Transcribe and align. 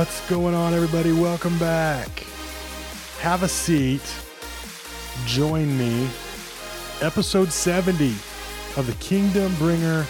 what's 0.00 0.26
going 0.30 0.54
on, 0.54 0.72
everybody? 0.72 1.12
Welcome 1.12 1.58
back. 1.58 2.08
Have 3.18 3.42
a 3.42 3.48
seat. 3.48 4.00
Join 5.26 5.76
me. 5.76 6.08
Episode 7.02 7.52
70 7.52 8.06
of 8.78 8.86
the 8.86 8.94
Kingdom 8.94 9.54
Bringer 9.56 10.06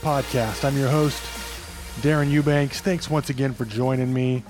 podcast. 0.00 0.64
I'm 0.64 0.76
your 0.76 0.88
host, 0.88 1.22
Darin 2.02 2.32
Eubanks. 2.32 2.80
Thanks 2.80 3.08
once 3.08 3.30
again 3.30 3.54
for 3.54 3.64
joining 3.64 4.12
me. 4.12 4.42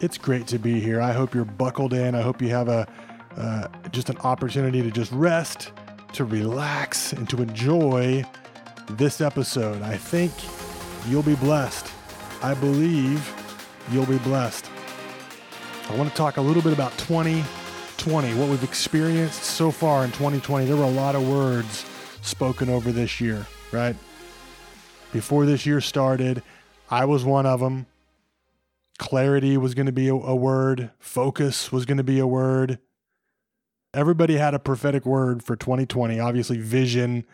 It's 0.00 0.18
great 0.18 0.48
to 0.48 0.58
be 0.58 0.80
here. 0.80 1.00
I 1.00 1.12
hope 1.12 1.32
you're 1.32 1.44
buckled 1.44 1.94
in. 1.94 2.16
I 2.16 2.20
hope 2.20 2.42
you 2.42 2.48
have 2.48 2.66
a 2.66 2.88
uh, 3.36 3.68
just 3.92 4.10
an 4.10 4.18
opportunity 4.24 4.82
to 4.82 4.90
just 4.90 5.12
rest, 5.12 5.70
to 6.14 6.24
relax, 6.24 7.12
and 7.12 7.30
to 7.30 7.42
enjoy 7.42 8.24
this 8.88 9.20
episode. 9.20 9.82
I 9.82 9.96
think 9.96 10.32
you'll 11.08 11.22
be 11.22 11.36
blessed. 11.36 11.92
I 12.42 12.54
believe 12.54 13.36
you'll 13.90 14.06
be 14.06 14.18
blessed. 14.18 14.70
I 15.88 15.96
want 15.96 16.08
to 16.08 16.16
talk 16.16 16.36
a 16.36 16.40
little 16.40 16.62
bit 16.62 16.72
about 16.72 16.96
2020, 16.98 18.34
what 18.34 18.48
we've 18.48 18.62
experienced 18.62 19.42
so 19.42 19.70
far 19.70 20.04
in 20.04 20.12
2020. 20.12 20.66
There 20.66 20.76
were 20.76 20.84
a 20.84 20.90
lot 20.90 21.16
of 21.16 21.28
words 21.28 21.84
spoken 22.22 22.68
over 22.68 22.92
this 22.92 23.20
year, 23.20 23.46
right? 23.72 23.96
Before 25.12 25.46
this 25.46 25.66
year 25.66 25.80
started, 25.80 26.42
I 26.90 27.04
was 27.04 27.24
one 27.24 27.46
of 27.46 27.60
them. 27.60 27.86
Clarity 28.98 29.56
was 29.56 29.74
going 29.74 29.86
to 29.86 29.92
be 29.92 30.08
a, 30.08 30.14
a 30.14 30.36
word, 30.36 30.90
focus 30.98 31.72
was 31.72 31.84
going 31.84 31.98
to 31.98 32.04
be 32.04 32.18
a 32.18 32.26
word. 32.26 32.78
Everybody 33.92 34.36
had 34.36 34.54
a 34.54 34.60
prophetic 34.60 35.04
word 35.04 35.42
for 35.42 35.56
2020. 35.56 36.20
Obviously, 36.20 36.58
vision, 36.58 37.24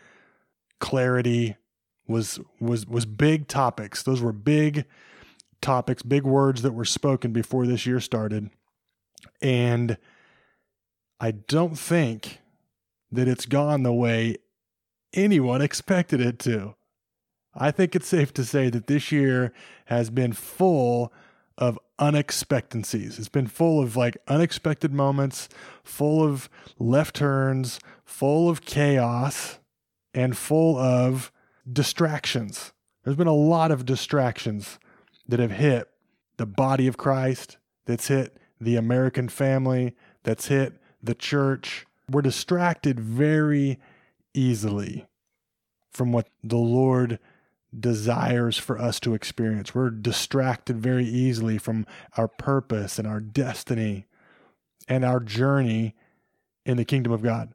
clarity, 0.81 1.57
was 2.07 2.41
was 2.61 2.87
was 2.87 3.05
big 3.05 3.49
topics. 3.49 4.03
Those 4.03 4.23
were 4.23 4.33
big 4.33 4.87
topics, 5.61 6.03
big 6.03 6.25
words 6.25 6.63
that 6.63 6.73
were 6.73 6.85
spoken 6.85 7.33
before 7.33 7.67
this 7.67 7.87
year 7.87 8.01
started. 8.01 8.51
And 9.41 9.99
I 11.21 11.31
don't 11.33 11.79
think 11.79 12.41
that 13.11 13.29
it's 13.29 13.47
gone 13.47 13.83
the 13.83 13.93
way 13.93 14.37
anyone 15.13 15.63
expected 15.63 16.21
it 16.21 16.39
to. 16.41 16.75
I 17.55 17.71
think 17.71 17.97
it's 17.97 18.09
safe 18.09 18.35
to 18.35 18.45
say 18.45 18.69
that 18.69 18.87
this 18.87 19.11
year 19.11 19.53
has 19.87 20.11
been 20.11 20.35
full 20.35 21.13
of 21.57 21.79
unexpectancies. 21.99 23.19
It's 23.19 23.31
been 23.31 23.47
full 23.47 23.83
of 23.83 23.97
like 23.97 24.19
unexpected 24.29 24.93
moments, 24.93 25.49
full 25.83 26.23
of 26.23 26.51
left 26.79 27.17
turns, 27.17 27.81
full 28.05 28.51
of 28.51 28.61
chaos, 28.61 29.59
and 30.13 30.37
full 30.37 30.77
of 30.77 31.33
distractions. 31.71 32.73
There's 33.05 33.17
been 33.17 33.27
a 33.27 33.35
lot 33.35 33.71
of 33.71 33.87
distractions 33.87 34.79
that 35.29 35.41
have 35.41 35.53
hit 35.53 35.89
the 36.37 36.47
body 36.47 36.87
of 36.87 36.97
Christ, 36.97 37.57
that's 37.87 38.09
hit 38.09 38.37
the 38.61 38.77
American 38.77 39.29
family, 39.29 39.95
that's 40.23 40.49
hit 40.49 40.75
the 41.03 41.15
church. 41.15 41.87
We're 42.11 42.23
distracted 42.23 43.01
very 43.01 43.79
easily 44.35 45.07
from 45.93 46.13
what 46.13 46.29
the 46.45 46.57
Lord 46.57 47.19
desires 47.79 48.57
for 48.57 48.79
us 48.79 49.01
to 49.01 49.15
experience. 49.15 49.75
We're 49.75 49.91
distracted 49.91 50.79
very 50.79 51.05
easily 51.05 51.59
from 51.59 51.87
our 52.17 52.29
purpose 52.29 52.99
and 52.99 53.07
our 53.07 53.21
destiny 53.21 54.07
and 54.89 55.05
our 55.05 55.21
journey 55.21 55.95
in 56.65 56.77
the 56.77 56.85
kingdom 56.85 57.13
of 57.13 57.23
God. 57.23 57.53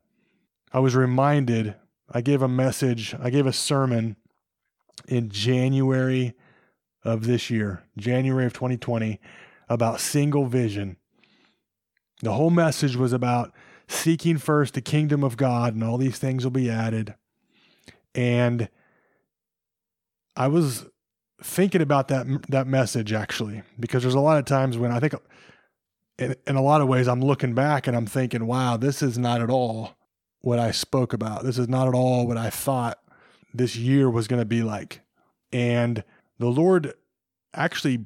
I 0.73 0.79
was 0.79 0.95
reminded 0.95 1.75
I 2.09 2.21
gave 2.21 2.41
a 2.41 2.47
message, 2.47 3.15
I 3.19 3.29
gave 3.29 3.45
a 3.45 3.53
sermon 3.53 4.17
in 5.07 5.29
January 5.29 6.33
of 7.03 7.25
this 7.25 7.49
year, 7.49 7.83
January 7.97 8.45
of 8.45 8.53
2020, 8.53 9.19
about 9.69 9.99
single 9.99 10.45
vision. 10.45 10.97
The 12.21 12.33
whole 12.33 12.49
message 12.49 12.95
was 12.95 13.13
about 13.13 13.53
seeking 13.87 14.37
first 14.37 14.73
the 14.73 14.81
kingdom 14.81 15.23
of 15.23 15.37
God, 15.37 15.73
and 15.73 15.83
all 15.83 15.97
these 15.97 16.17
things 16.17 16.43
will 16.43 16.51
be 16.51 16.69
added. 16.69 17.15
And 18.13 18.69
I 20.35 20.47
was 20.47 20.85
thinking 21.41 21.81
about 21.81 22.07
that 22.09 22.27
that 22.49 22.67
message 22.67 23.11
actually, 23.13 23.63
because 23.79 24.03
there's 24.03 24.13
a 24.13 24.19
lot 24.19 24.37
of 24.37 24.45
times 24.45 24.77
when 24.77 24.91
I 24.91 24.99
think, 24.99 25.15
in, 26.19 26.35
in 26.45 26.55
a 26.55 26.61
lot 26.61 26.81
of 26.81 26.87
ways, 26.87 27.07
I'm 27.07 27.21
looking 27.21 27.53
back 27.53 27.87
and 27.87 27.97
I'm 27.97 28.05
thinking, 28.05 28.45
"Wow, 28.45 28.77
this 28.77 29.01
is 29.01 29.17
not 29.17 29.41
at 29.41 29.49
all 29.49 29.97
what 30.41 30.59
I 30.59 30.71
spoke 30.71 31.13
about. 31.13 31.43
This 31.43 31.57
is 31.57 31.67
not 31.67 31.87
at 31.87 31.93
all 31.93 32.27
what 32.27 32.37
I 32.37 32.49
thought 32.49 32.99
this 33.53 33.75
year 33.75 34.09
was 34.09 34.27
going 34.27 34.41
to 34.41 34.45
be 34.45 34.63
like. 34.63 35.01
And 35.51 36.03
the 36.41 36.47
Lord 36.47 36.93
actually, 37.53 38.05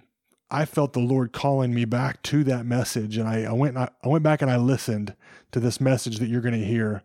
I 0.51 0.65
felt 0.65 0.93
the 0.93 0.99
Lord 0.99 1.33
calling 1.33 1.73
me 1.73 1.85
back 1.85 2.21
to 2.23 2.43
that 2.43 2.65
message. 2.65 3.17
And 3.17 3.27
I, 3.27 3.43
I 3.43 3.51
went, 3.53 3.77
I, 3.77 3.89
I 4.03 4.07
went 4.07 4.23
back 4.23 4.41
and 4.41 4.51
I 4.51 4.57
listened 4.57 5.15
to 5.51 5.59
this 5.59 5.79
message 5.79 6.17
that 6.19 6.27
you're 6.27 6.41
going 6.41 6.59
to 6.59 6.65
hear. 6.65 7.03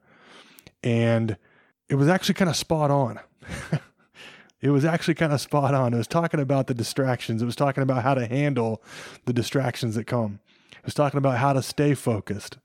And 0.83 1.37
it 1.89 1.95
was 1.95 2.09
actually 2.09 2.35
kind 2.35 2.51
of 2.51 2.57
spot 2.57 2.91
on. 2.91 3.21
it 4.61 4.71
was 4.71 4.85
actually 4.85 5.15
kind 5.15 5.33
of 5.33 5.41
spot 5.41 5.75
on. 5.75 5.95
It 5.95 5.99
was 5.99 6.07
talking 6.07 6.41
about 6.41 6.67
the 6.67 6.75
distractions. 6.75 7.43
It 7.43 7.47
was 7.47 7.57
talking 7.57 7.83
about 7.83 8.03
how 8.03 8.15
to 8.15 8.27
handle 8.27 8.83
the 9.25 9.33
distractions 9.33 9.95
that 9.95 10.07
come. 10.07 10.41
It 10.73 10.85
was 10.85 10.95
talking 10.95 11.19
about 11.19 11.39
how 11.39 11.53
to 11.53 11.63
stay 11.63 11.95
focused. 11.95 12.59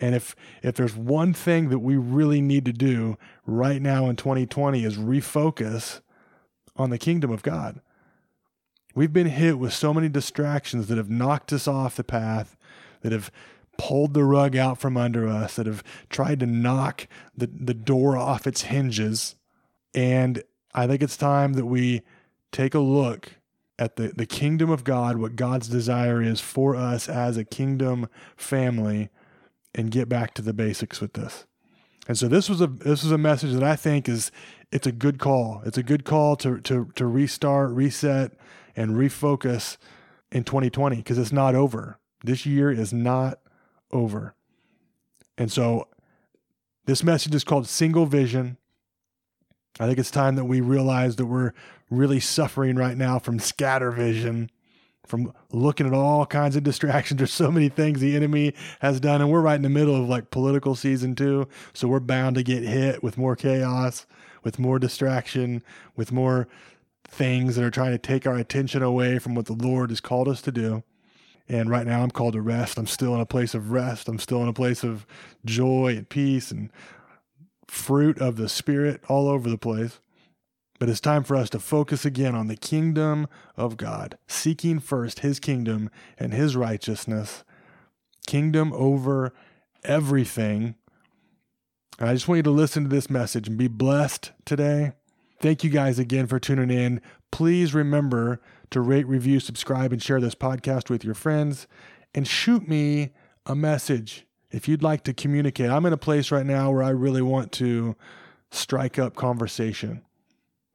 And 0.00 0.14
if 0.14 0.34
if 0.62 0.74
there's 0.74 0.96
one 0.96 1.32
thing 1.32 1.68
that 1.68 1.78
we 1.78 1.96
really 1.96 2.40
need 2.40 2.64
to 2.64 2.72
do 2.72 3.16
right 3.46 3.80
now 3.80 4.08
in 4.08 4.16
2020 4.16 4.84
is 4.84 4.96
refocus 4.96 6.00
on 6.76 6.90
the 6.90 6.98
kingdom 6.98 7.30
of 7.30 7.42
God. 7.42 7.80
We've 8.94 9.12
been 9.12 9.28
hit 9.28 9.58
with 9.58 9.72
so 9.72 9.92
many 9.92 10.08
distractions 10.08 10.86
that 10.86 10.98
have 10.98 11.10
knocked 11.10 11.52
us 11.52 11.66
off 11.66 11.96
the 11.96 12.04
path, 12.04 12.56
that 13.02 13.12
have 13.12 13.30
pulled 13.76 14.14
the 14.14 14.24
rug 14.24 14.56
out 14.56 14.78
from 14.78 14.96
under 14.96 15.28
us, 15.28 15.56
that 15.56 15.66
have 15.66 15.82
tried 16.10 16.40
to 16.40 16.46
knock 16.46 17.08
the, 17.36 17.48
the 17.48 17.74
door 17.74 18.16
off 18.16 18.46
its 18.46 18.62
hinges. 18.62 19.34
And 19.94 20.42
I 20.74 20.86
think 20.86 21.02
it's 21.02 21.16
time 21.16 21.54
that 21.54 21.66
we 21.66 22.02
take 22.52 22.74
a 22.74 22.80
look 22.80 23.32
at 23.78 23.96
the, 23.96 24.12
the 24.14 24.26
kingdom 24.26 24.70
of 24.70 24.84
God, 24.84 25.16
what 25.16 25.34
God's 25.34 25.68
desire 25.68 26.22
is 26.22 26.40
for 26.40 26.76
us 26.76 27.08
as 27.08 27.36
a 27.36 27.44
kingdom 27.44 28.08
family, 28.36 29.10
and 29.74 29.90
get 29.90 30.08
back 30.08 30.34
to 30.34 30.42
the 30.42 30.52
basics 30.52 31.00
with 31.00 31.14
this. 31.14 31.46
And 32.06 32.16
so 32.16 32.28
this 32.28 32.48
was 32.48 32.60
a 32.60 32.66
this 32.66 33.02
was 33.02 33.10
a 33.10 33.18
message 33.18 33.54
that 33.54 33.62
I 33.62 33.76
think 33.76 34.08
is 34.08 34.30
it's 34.70 34.86
a 34.86 34.92
good 34.92 35.18
call. 35.18 35.62
It's 35.64 35.78
a 35.78 35.82
good 35.82 36.04
call 36.04 36.36
to 36.36 36.60
to 36.60 36.92
to 36.94 37.06
restart, 37.06 37.70
reset, 37.70 38.32
and 38.76 38.92
refocus 38.92 39.76
in 40.32 40.44
2020 40.44 40.96
because 40.96 41.18
it's 41.18 41.32
not 41.32 41.54
over. 41.54 41.98
This 42.22 42.46
year 42.46 42.70
is 42.70 42.92
not 42.92 43.38
over. 43.92 44.34
And 45.36 45.50
so 45.50 45.88
this 46.86 47.02
message 47.02 47.34
is 47.34 47.44
called 47.44 47.66
single 47.66 48.06
vision. 48.06 48.56
I 49.80 49.86
think 49.86 49.98
it's 49.98 50.10
time 50.10 50.36
that 50.36 50.44
we 50.44 50.60
realize 50.60 51.16
that 51.16 51.26
we're 51.26 51.52
really 51.90 52.20
suffering 52.20 52.76
right 52.76 52.96
now 52.96 53.18
from 53.18 53.38
scatter 53.38 53.90
vision 53.90 54.50
from 55.06 55.32
looking 55.52 55.86
at 55.86 55.92
all 55.92 56.26
kinds 56.26 56.56
of 56.56 56.62
distractions. 56.62 57.18
There's 57.18 57.32
so 57.32 57.50
many 57.50 57.68
things 57.68 58.00
the 58.00 58.16
enemy 58.16 58.54
has 58.80 59.00
done, 59.00 59.20
and 59.20 59.30
we're 59.30 59.40
right 59.40 59.56
in 59.56 59.62
the 59.62 59.68
middle 59.68 59.94
of 59.94 60.08
like 60.08 60.30
political 60.30 60.74
season 60.74 61.14
too. 61.14 61.48
So 61.72 61.88
we're 61.88 62.00
bound 62.00 62.36
to 62.36 62.42
get 62.42 62.62
hit 62.62 63.02
with 63.02 63.18
more 63.18 63.36
chaos, 63.36 64.06
with 64.42 64.58
more 64.58 64.78
distraction, 64.78 65.62
with 65.96 66.12
more 66.12 66.48
things 67.14 67.56
that 67.56 67.64
are 67.64 67.70
trying 67.70 67.92
to 67.92 67.98
take 67.98 68.26
our 68.26 68.36
attention 68.36 68.82
away 68.82 69.18
from 69.18 69.34
what 69.34 69.46
the 69.46 69.52
Lord 69.52 69.90
has 69.90 70.00
called 70.00 70.28
us 70.28 70.42
to 70.42 70.52
do. 70.52 70.82
And 71.48 71.70
right 71.70 71.86
now 71.86 72.02
I'm 72.02 72.10
called 72.10 72.34
to 72.34 72.40
rest. 72.40 72.78
I'm 72.78 72.86
still 72.86 73.14
in 73.14 73.20
a 73.20 73.26
place 73.26 73.54
of 73.54 73.70
rest. 73.70 74.08
I'm 74.08 74.18
still 74.18 74.42
in 74.42 74.48
a 74.48 74.52
place 74.52 74.82
of 74.82 75.06
joy 75.44 75.94
and 75.96 76.08
peace 76.08 76.50
and 76.50 76.70
fruit 77.68 78.18
of 78.18 78.36
the 78.36 78.48
Spirit 78.48 79.02
all 79.08 79.28
over 79.28 79.48
the 79.48 79.58
place. 79.58 80.00
But 80.78 80.88
it's 80.88 81.00
time 81.00 81.22
for 81.22 81.36
us 81.36 81.50
to 81.50 81.60
focus 81.60 82.04
again 82.04 82.34
on 82.34 82.48
the 82.48 82.56
kingdom 82.56 83.28
of 83.56 83.76
God, 83.76 84.18
seeking 84.26 84.80
first 84.80 85.20
his 85.20 85.38
kingdom 85.38 85.88
and 86.18 86.34
his 86.34 86.56
righteousness, 86.56 87.44
kingdom 88.26 88.72
over 88.72 89.32
everything. 89.84 90.74
And 91.98 92.08
I 92.08 92.14
just 92.14 92.26
want 92.26 92.38
you 92.38 92.42
to 92.44 92.50
listen 92.50 92.82
to 92.82 92.88
this 92.88 93.08
message 93.08 93.46
and 93.46 93.56
be 93.56 93.68
blessed 93.68 94.32
today. 94.44 94.92
Thank 95.40 95.64
you 95.64 95.70
guys 95.70 95.98
again 95.98 96.26
for 96.26 96.38
tuning 96.38 96.70
in. 96.70 97.00
Please 97.30 97.74
remember 97.74 98.40
to 98.70 98.80
rate, 98.80 99.06
review, 99.06 99.40
subscribe, 99.40 99.92
and 99.92 100.02
share 100.02 100.20
this 100.20 100.34
podcast 100.34 100.90
with 100.90 101.04
your 101.04 101.14
friends. 101.14 101.66
And 102.14 102.26
shoot 102.26 102.68
me 102.68 103.10
a 103.46 103.54
message 103.54 104.26
if 104.50 104.68
you'd 104.68 104.82
like 104.82 105.02
to 105.04 105.12
communicate. 105.12 105.70
I'm 105.70 105.84
in 105.86 105.92
a 105.92 105.98
place 105.98 106.30
right 106.30 106.46
now 106.46 106.70
where 106.70 106.82
I 106.82 106.90
really 106.90 107.22
want 107.22 107.52
to 107.52 107.96
strike 108.50 108.98
up 108.98 109.16
conversation. 109.16 110.02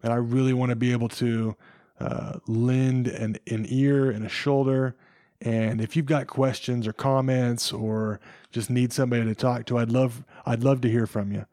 And 0.04 0.14
I 0.14 0.18
really 0.18 0.54
want 0.54 0.70
to 0.70 0.76
be 0.76 0.92
able 0.92 1.10
to 1.10 1.56
uh, 2.00 2.40
lend 2.48 3.08
an, 3.08 3.38
an 3.48 3.66
ear 3.70 4.12
and 4.12 4.26
a 4.26 4.30
shoulder. 4.30 4.96
And 5.42 5.82
if 5.82 5.96
you've 5.96 6.06
got 6.06 6.28
questions 6.28 6.88
or 6.88 6.94
comments 6.94 7.72
or 7.72 8.20
just 8.52 8.70
need 8.70 8.92
somebody 8.92 9.24
to 9.24 9.36
talk 9.36 9.66
to, 9.68 9.78
I'd 9.78 9.92
love 9.92 10.24
I'd 10.46 10.64
love 10.64 10.82
to 10.82 10.90
hear 10.90 11.08
from 11.08 11.32
you. 11.32 11.46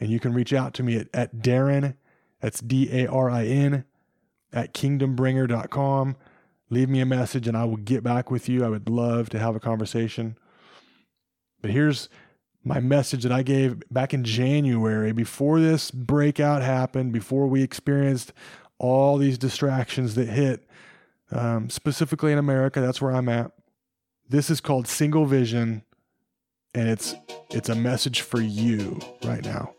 And 0.00 0.10
you 0.10 0.18
can 0.18 0.32
reach 0.32 0.52
out 0.52 0.74
to 0.74 0.82
me 0.82 0.96
at, 0.96 1.08
at 1.14 1.40
Darin, 1.40 1.94
that's 2.44 2.60
D 2.60 2.90
A 2.92 3.06
R 3.06 3.30
I 3.30 3.46
N, 3.46 3.86
at 4.52 4.74
kingdombringer.com. 4.74 6.14
Leave 6.68 6.90
me 6.90 7.00
a 7.00 7.06
message 7.06 7.48
and 7.48 7.56
I 7.56 7.64
will 7.64 7.78
get 7.78 8.04
back 8.04 8.30
with 8.30 8.50
you. 8.50 8.62
I 8.62 8.68
would 8.68 8.86
love 8.86 9.30
to 9.30 9.38
have 9.38 9.56
a 9.56 9.60
conversation. 9.60 10.36
But 11.62 11.70
here's 11.70 12.10
my 12.62 12.80
message 12.80 13.22
that 13.22 13.32
I 13.32 13.42
gave 13.42 13.82
back 13.90 14.12
in 14.12 14.24
January 14.24 15.12
before 15.12 15.58
this 15.58 15.90
breakout 15.90 16.60
happened, 16.60 17.14
before 17.14 17.46
we 17.46 17.62
experienced 17.62 18.34
all 18.76 19.16
these 19.16 19.38
distractions 19.38 20.14
that 20.16 20.28
hit, 20.28 20.68
um, 21.30 21.70
specifically 21.70 22.30
in 22.30 22.38
America. 22.38 22.78
That's 22.78 23.00
where 23.00 23.12
I'm 23.12 23.30
at. 23.30 23.52
This 24.28 24.50
is 24.50 24.60
called 24.60 24.86
Single 24.86 25.24
Vision, 25.24 25.82
and 26.74 26.90
it's 26.90 27.14
it's 27.48 27.70
a 27.70 27.74
message 27.74 28.20
for 28.20 28.42
you 28.42 29.00
right 29.24 29.42
now. 29.42 29.74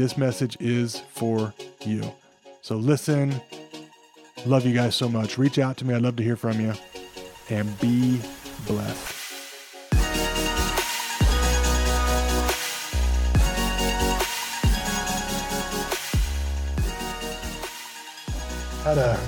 This 0.00 0.16
message 0.16 0.56
is 0.60 1.00
for 1.12 1.52
you. 1.84 2.10
So 2.62 2.76
listen. 2.76 3.38
Love 4.46 4.64
you 4.64 4.72
guys 4.72 4.94
so 4.94 5.10
much. 5.10 5.36
Reach 5.36 5.58
out 5.58 5.76
to 5.76 5.84
me. 5.84 5.92
I'd 5.92 6.00
love 6.00 6.16
to 6.16 6.22
hear 6.22 6.36
from 6.36 6.58
you. 6.58 6.72
And 7.50 7.78
be 7.80 8.18
blessed. 8.66 9.16
had 18.82 18.96
a 18.96 19.20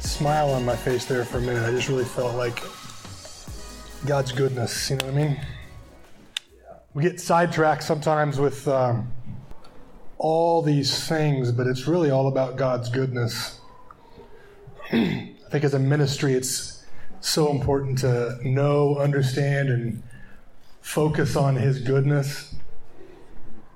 smile 0.00 0.48
on 0.48 0.64
my 0.64 0.76
face 0.76 1.04
there 1.04 1.26
for 1.26 1.36
a 1.36 1.40
minute. 1.42 1.62
I 1.62 1.70
just 1.72 1.90
really 1.90 2.06
felt 2.06 2.34
like 2.36 2.62
God's 4.06 4.32
goodness. 4.32 4.88
You 4.88 4.96
know 4.96 5.04
what 5.04 5.14
I 5.14 5.16
mean? 5.18 5.40
We 6.94 7.02
get 7.02 7.20
sidetracked 7.20 7.82
sometimes 7.82 8.40
with 8.40 8.66
um, 8.66 9.12
all 10.24 10.62
these 10.62 11.06
things, 11.06 11.52
but 11.52 11.66
it's 11.66 11.86
really 11.86 12.10
all 12.10 12.28
about 12.28 12.56
God's 12.56 12.88
goodness. 12.88 13.60
I 14.92 15.34
think 15.50 15.64
as 15.64 15.74
a 15.74 15.78
ministry, 15.78 16.32
it's 16.32 16.82
so 17.20 17.50
important 17.50 17.98
to 17.98 18.38
know, 18.42 18.96
understand, 18.96 19.68
and 19.68 20.02
focus 20.80 21.36
on 21.36 21.56
His 21.56 21.78
goodness. 21.78 22.54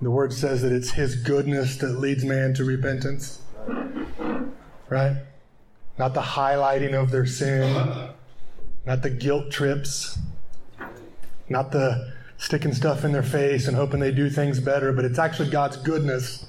The 0.01 0.11
word 0.11 0.33
says 0.33 0.63
that 0.63 0.73
it's 0.73 0.93
His 0.93 1.17
goodness 1.17 1.77
that 1.77 1.99
leads 1.99 2.25
man 2.25 2.55
to 2.55 2.65
repentance 2.65 3.43
right? 4.89 5.17
Not 5.99 6.15
the 6.15 6.23
highlighting 6.23 6.95
of 6.95 7.11
their 7.11 7.27
sin, 7.27 7.73
not 8.87 9.03
the 9.03 9.11
guilt 9.11 9.51
trips, 9.51 10.19
not 11.49 11.73
the 11.73 12.15
sticking 12.39 12.73
stuff 12.73 13.05
in 13.05 13.13
their 13.13 13.23
face 13.23 13.67
and 13.67 13.77
hoping 13.77 14.01
they 14.01 14.13
do 14.13 14.31
things 14.31 14.61
better, 14.61 14.93
but 14.93 15.05
it's 15.05 15.19
actually 15.19 15.51
God's 15.51 15.77
goodness 15.77 16.47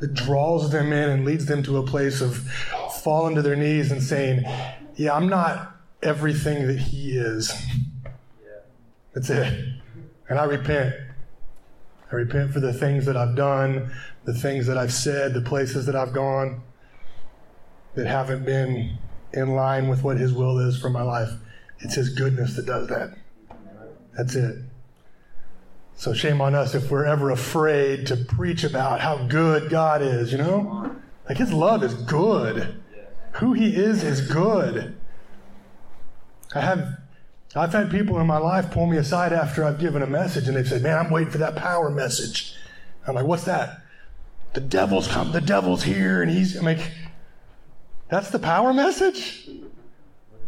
that 0.00 0.12
draws 0.12 0.70
them 0.70 0.92
in 0.92 1.08
and 1.08 1.24
leads 1.24 1.46
them 1.46 1.62
to 1.62 1.78
a 1.78 1.86
place 1.86 2.20
of 2.20 2.36
falling 3.02 3.36
to 3.36 3.42
their 3.42 3.56
knees 3.56 3.92
and 3.92 4.02
saying, 4.02 4.44
Yeah, 4.96 5.14
I'm 5.14 5.28
not 5.28 5.76
everything 6.02 6.66
that 6.66 6.78
He 6.78 7.12
is. 7.12 7.52
That's 9.14 9.30
it. 9.30 9.64
And 10.28 10.38
I 10.38 10.44
repent. 10.44 10.94
I 12.10 12.14
repent 12.14 12.52
for 12.52 12.60
the 12.60 12.72
things 12.72 13.06
that 13.06 13.16
I've 13.16 13.36
done, 13.36 13.92
the 14.24 14.34
things 14.34 14.66
that 14.66 14.76
I've 14.76 14.92
said, 14.92 15.32
the 15.32 15.42
places 15.42 15.86
that 15.86 15.94
I've 15.94 16.12
gone 16.12 16.62
that 17.94 18.06
haven't 18.06 18.44
been 18.44 18.98
in 19.32 19.54
line 19.54 19.88
with 19.88 20.02
what 20.02 20.16
His 20.16 20.32
will 20.32 20.58
is 20.58 20.80
for 20.80 20.90
my 20.90 21.02
life. 21.02 21.30
It's 21.80 21.94
His 21.94 22.08
goodness 22.08 22.56
that 22.56 22.66
does 22.66 22.88
that. 22.88 23.16
That's 24.16 24.34
it. 24.34 24.56
So 26.00 26.14
shame 26.14 26.40
on 26.40 26.54
us 26.54 26.74
if 26.74 26.90
we're 26.90 27.04
ever 27.04 27.28
afraid 27.28 28.06
to 28.06 28.16
preach 28.16 28.64
about 28.64 29.02
how 29.02 29.18
good 29.26 29.68
God 29.68 30.00
is, 30.00 30.32
you 30.32 30.38
know? 30.38 30.96
Like 31.28 31.36
His 31.36 31.52
love 31.52 31.82
is 31.82 31.92
good. 31.92 32.80
Who 33.32 33.52
He 33.52 33.76
is 33.76 34.02
is 34.02 34.26
good. 34.26 34.96
I 36.54 36.62
have 36.62 37.00
I've 37.54 37.74
had 37.74 37.90
people 37.90 38.18
in 38.18 38.26
my 38.26 38.38
life 38.38 38.70
pull 38.70 38.86
me 38.86 38.96
aside 38.96 39.34
after 39.34 39.62
I've 39.62 39.78
given 39.78 40.00
a 40.00 40.06
message 40.06 40.48
and 40.48 40.56
they've 40.56 40.66
said, 40.66 40.80
Man, 40.80 40.96
I'm 40.96 41.10
waiting 41.10 41.30
for 41.30 41.36
that 41.36 41.54
power 41.54 41.90
message. 41.90 42.54
I'm 43.06 43.14
like, 43.14 43.26
what's 43.26 43.44
that? 43.44 43.82
The 44.54 44.62
devil's 44.62 45.06
come, 45.06 45.32
the 45.32 45.42
devil's 45.42 45.82
here, 45.82 46.22
and 46.22 46.30
he's 46.30 46.56
I'm 46.56 46.64
like, 46.64 46.92
that's 48.08 48.30
the 48.30 48.38
power 48.38 48.72
message? 48.72 49.50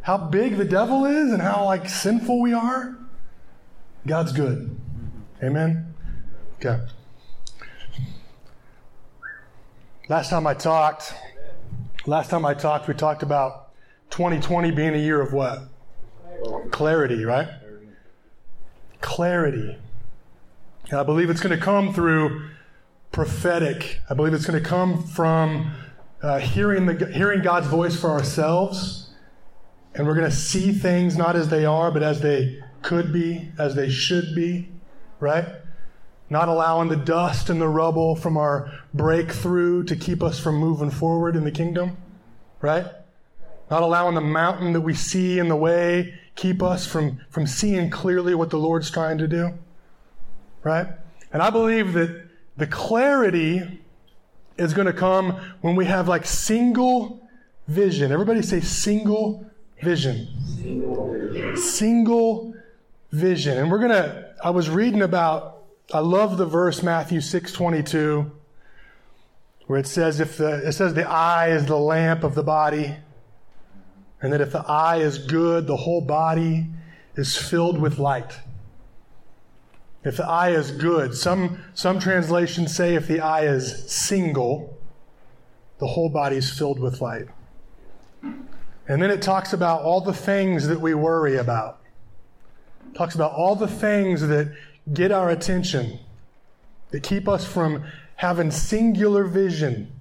How 0.00 0.16
big 0.16 0.56
the 0.56 0.64
devil 0.64 1.04
is 1.04 1.30
and 1.30 1.42
how 1.42 1.66
like 1.66 1.90
sinful 1.90 2.40
we 2.40 2.54
are? 2.54 2.96
God's 4.06 4.32
good. 4.32 4.78
Amen. 5.42 5.92
Okay. 6.56 6.80
Last 10.08 10.30
time 10.30 10.46
I 10.46 10.54
talked, 10.54 11.14
last 12.06 12.30
time 12.30 12.44
I 12.44 12.54
talked, 12.54 12.86
we 12.86 12.94
talked 12.94 13.24
about 13.24 13.70
2020 14.10 14.70
being 14.70 14.94
a 14.94 14.98
year 14.98 15.20
of 15.20 15.32
what? 15.32 15.62
Clarity, 16.70 17.24
right? 17.24 17.48
Clarity. 19.00 19.78
And 20.90 21.00
I 21.00 21.02
believe 21.02 21.28
it's 21.28 21.40
going 21.40 21.58
to 21.58 21.64
come 21.64 21.92
through 21.92 22.48
prophetic. 23.10 24.00
I 24.08 24.14
believe 24.14 24.34
it's 24.34 24.46
going 24.46 24.62
to 24.62 24.68
come 24.68 25.02
from 25.02 25.74
uh, 26.22 26.38
hearing, 26.38 26.86
the, 26.86 27.06
hearing 27.12 27.42
God's 27.42 27.66
voice 27.66 28.00
for 28.00 28.10
ourselves, 28.10 29.10
and 29.96 30.06
we're 30.06 30.14
going 30.14 30.30
to 30.30 30.36
see 30.36 30.72
things 30.72 31.16
not 31.16 31.34
as 31.34 31.48
they 31.48 31.64
are, 31.64 31.90
but 31.90 32.04
as 32.04 32.20
they 32.20 32.62
could 32.82 33.12
be, 33.12 33.50
as 33.58 33.74
they 33.74 33.88
should 33.90 34.36
be, 34.36 34.68
right? 35.22 35.46
Not 36.28 36.48
allowing 36.48 36.88
the 36.88 36.96
dust 36.96 37.48
and 37.48 37.60
the 37.60 37.68
rubble 37.68 38.16
from 38.16 38.36
our 38.36 38.72
breakthrough 38.92 39.84
to 39.84 39.94
keep 39.94 40.22
us 40.22 40.40
from 40.40 40.56
moving 40.56 40.90
forward 40.90 41.36
in 41.36 41.44
the 41.44 41.50
kingdom, 41.50 41.96
right? 42.60 42.86
Not 43.70 43.82
allowing 43.82 44.16
the 44.16 44.20
mountain 44.20 44.72
that 44.72 44.80
we 44.80 44.94
see 44.94 45.38
in 45.38 45.48
the 45.48 45.56
way 45.56 46.18
keep 46.34 46.62
us 46.62 46.86
from, 46.86 47.20
from 47.30 47.46
seeing 47.46 47.90
clearly 47.90 48.34
what 48.34 48.50
the 48.50 48.58
Lord's 48.58 48.90
trying 48.90 49.18
to 49.18 49.28
do, 49.28 49.52
right? 50.62 50.88
And 51.32 51.40
I 51.40 51.50
believe 51.50 51.92
that 51.92 52.26
the 52.56 52.66
clarity 52.66 53.80
is 54.58 54.74
going 54.74 54.86
to 54.86 54.92
come 54.92 55.40
when 55.60 55.76
we 55.76 55.84
have 55.84 56.08
like 56.08 56.26
single 56.26 57.28
vision. 57.68 58.10
Everybody 58.10 58.42
say 58.42 58.60
single 58.60 59.46
vision. 59.82 60.28
Single 60.56 61.12
vision. 61.12 61.56
Single 61.56 62.54
vision. 63.12 63.58
And 63.58 63.70
we're 63.70 63.78
going 63.78 63.90
to, 63.90 64.31
I 64.42 64.50
was 64.50 64.68
reading 64.68 65.02
about, 65.02 65.62
I 65.94 66.00
love 66.00 66.36
the 66.36 66.46
verse 66.46 66.82
Matthew 66.82 67.20
6 67.20 67.52
22, 67.52 68.32
where 69.68 69.78
it 69.78 69.86
says, 69.86 70.18
if 70.18 70.36
the, 70.36 70.66
it 70.66 70.72
says 70.72 70.94
the 70.94 71.08
eye 71.08 71.50
is 71.50 71.66
the 71.66 71.76
lamp 71.76 72.24
of 72.24 72.34
the 72.34 72.42
body, 72.42 72.96
and 74.20 74.32
that 74.32 74.40
if 74.40 74.50
the 74.50 74.64
eye 74.68 74.96
is 74.96 75.18
good, 75.18 75.68
the 75.68 75.76
whole 75.76 76.00
body 76.00 76.66
is 77.14 77.36
filled 77.36 77.80
with 77.80 78.00
light. 78.00 78.40
If 80.02 80.16
the 80.16 80.26
eye 80.26 80.50
is 80.50 80.72
good, 80.72 81.14
some, 81.14 81.62
some 81.74 82.00
translations 82.00 82.74
say 82.74 82.96
if 82.96 83.06
the 83.06 83.20
eye 83.20 83.46
is 83.46 83.88
single, 83.92 84.76
the 85.78 85.86
whole 85.86 86.08
body 86.08 86.36
is 86.36 86.50
filled 86.50 86.80
with 86.80 87.00
light. 87.00 87.28
And 88.22 89.00
then 89.00 89.12
it 89.12 89.22
talks 89.22 89.52
about 89.52 89.82
all 89.82 90.00
the 90.00 90.12
things 90.12 90.66
that 90.66 90.80
we 90.80 90.94
worry 90.94 91.36
about. 91.36 91.81
Talks 92.94 93.14
about 93.14 93.32
all 93.32 93.56
the 93.56 93.68
things 93.68 94.20
that 94.22 94.54
get 94.92 95.12
our 95.12 95.30
attention, 95.30 95.98
that 96.90 97.02
keep 97.02 97.28
us 97.28 97.44
from 97.44 97.84
having 98.16 98.50
singular 98.50 99.24
vision, 99.24 99.92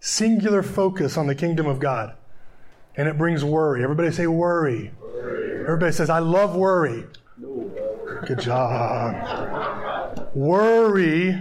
singular 0.00 0.62
focus 0.62 1.16
on 1.16 1.26
the 1.26 1.34
kingdom 1.34 1.66
of 1.66 1.78
God. 1.78 2.14
And 2.96 3.08
it 3.08 3.16
brings 3.16 3.44
worry. 3.44 3.82
Everybody 3.82 4.10
say 4.10 4.26
worry. 4.26 4.90
worry. 5.00 5.60
Everybody 5.60 5.92
says, 5.92 6.10
I 6.10 6.18
love 6.18 6.54
worry. 6.54 7.04
Good 8.26 8.40
job. 8.40 10.28
Worry 10.34 11.40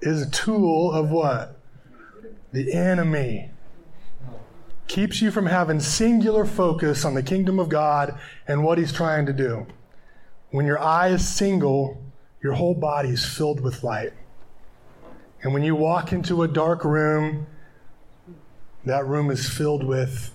is 0.00 0.22
a 0.22 0.30
tool 0.30 0.92
of 0.92 1.10
what? 1.10 1.56
The 2.52 2.72
enemy. 2.72 3.50
Keeps 4.88 5.22
you 5.22 5.30
from 5.30 5.46
having 5.46 5.80
singular 5.80 6.44
focus 6.44 7.04
on 7.04 7.14
the 7.14 7.22
kingdom 7.22 7.58
of 7.58 7.68
God 7.68 8.18
and 8.48 8.64
what 8.64 8.78
he's 8.78 8.92
trying 8.92 9.26
to 9.26 9.32
do. 9.32 9.66
When 10.52 10.66
your 10.66 10.78
eye 10.78 11.08
is 11.08 11.26
single, 11.26 12.00
your 12.42 12.52
whole 12.52 12.74
body 12.74 13.08
is 13.08 13.24
filled 13.24 13.60
with 13.60 13.82
light. 13.82 14.12
And 15.42 15.52
when 15.54 15.62
you 15.62 15.74
walk 15.74 16.12
into 16.12 16.42
a 16.42 16.48
dark 16.48 16.84
room, 16.84 17.46
that 18.84 19.06
room 19.06 19.30
is 19.30 19.48
filled 19.48 19.82
with 19.82 20.30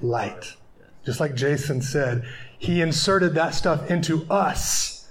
light. 0.00 0.54
Just 1.04 1.18
like 1.18 1.34
Jason 1.34 1.80
said, 1.80 2.24
he 2.58 2.82
inserted 2.82 3.34
that 3.34 3.54
stuff 3.54 3.90
into 3.90 4.24
us, 4.30 5.08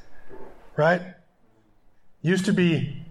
right? 0.77 1.01
Used 2.21 2.45
to 2.45 2.53
be 2.53 3.03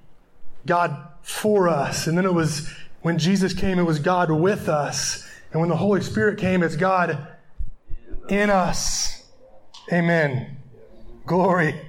God 0.65 0.97
for 1.23 1.69
us, 1.69 2.07
and 2.07 2.17
then 2.17 2.25
it 2.25 2.33
was 2.33 2.73
when 3.03 3.19
Jesus 3.19 3.53
came, 3.53 3.79
it 3.79 3.83
was 3.83 3.99
God 3.99 4.31
with 4.31 4.69
us. 4.69 5.27
And 5.53 5.61
when 5.61 5.71
the 5.71 5.77
Holy 5.77 6.03
Spirit 6.03 6.39
came, 6.39 6.63
it's 6.63 6.77
God 6.77 7.27
in 8.29 8.49
us. 8.51 9.25
Amen. 9.93 10.60
Glory. 11.31 11.81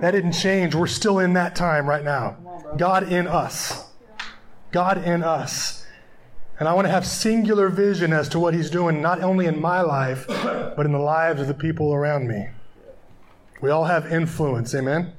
That 0.00 0.12
didn't 0.12 0.34
change. 0.34 0.72
We're 0.72 0.86
still 0.86 1.18
in 1.18 1.32
that 1.32 1.56
time 1.56 1.84
right 1.88 2.04
now. 2.04 2.36
God 2.76 3.12
in 3.12 3.26
us. 3.26 3.90
God 4.70 5.04
in 5.04 5.24
us. 5.24 5.84
And 6.60 6.68
I 6.68 6.74
want 6.74 6.86
to 6.86 6.92
have 6.92 7.04
singular 7.04 7.68
vision 7.68 8.12
as 8.12 8.28
to 8.28 8.38
what 8.38 8.54
He's 8.54 8.70
doing, 8.70 9.02
not 9.02 9.20
only 9.20 9.46
in 9.46 9.60
my 9.60 9.80
life, 9.80 10.28
but 10.28 10.86
in 10.86 10.92
the 10.92 11.00
lives 11.00 11.40
of 11.40 11.48
the 11.48 11.54
people 11.54 11.92
around 11.92 12.28
me. 12.28 12.50
We 13.60 13.70
all 13.70 13.86
have 13.86 14.12
influence. 14.12 14.72
Amen. 14.76 15.12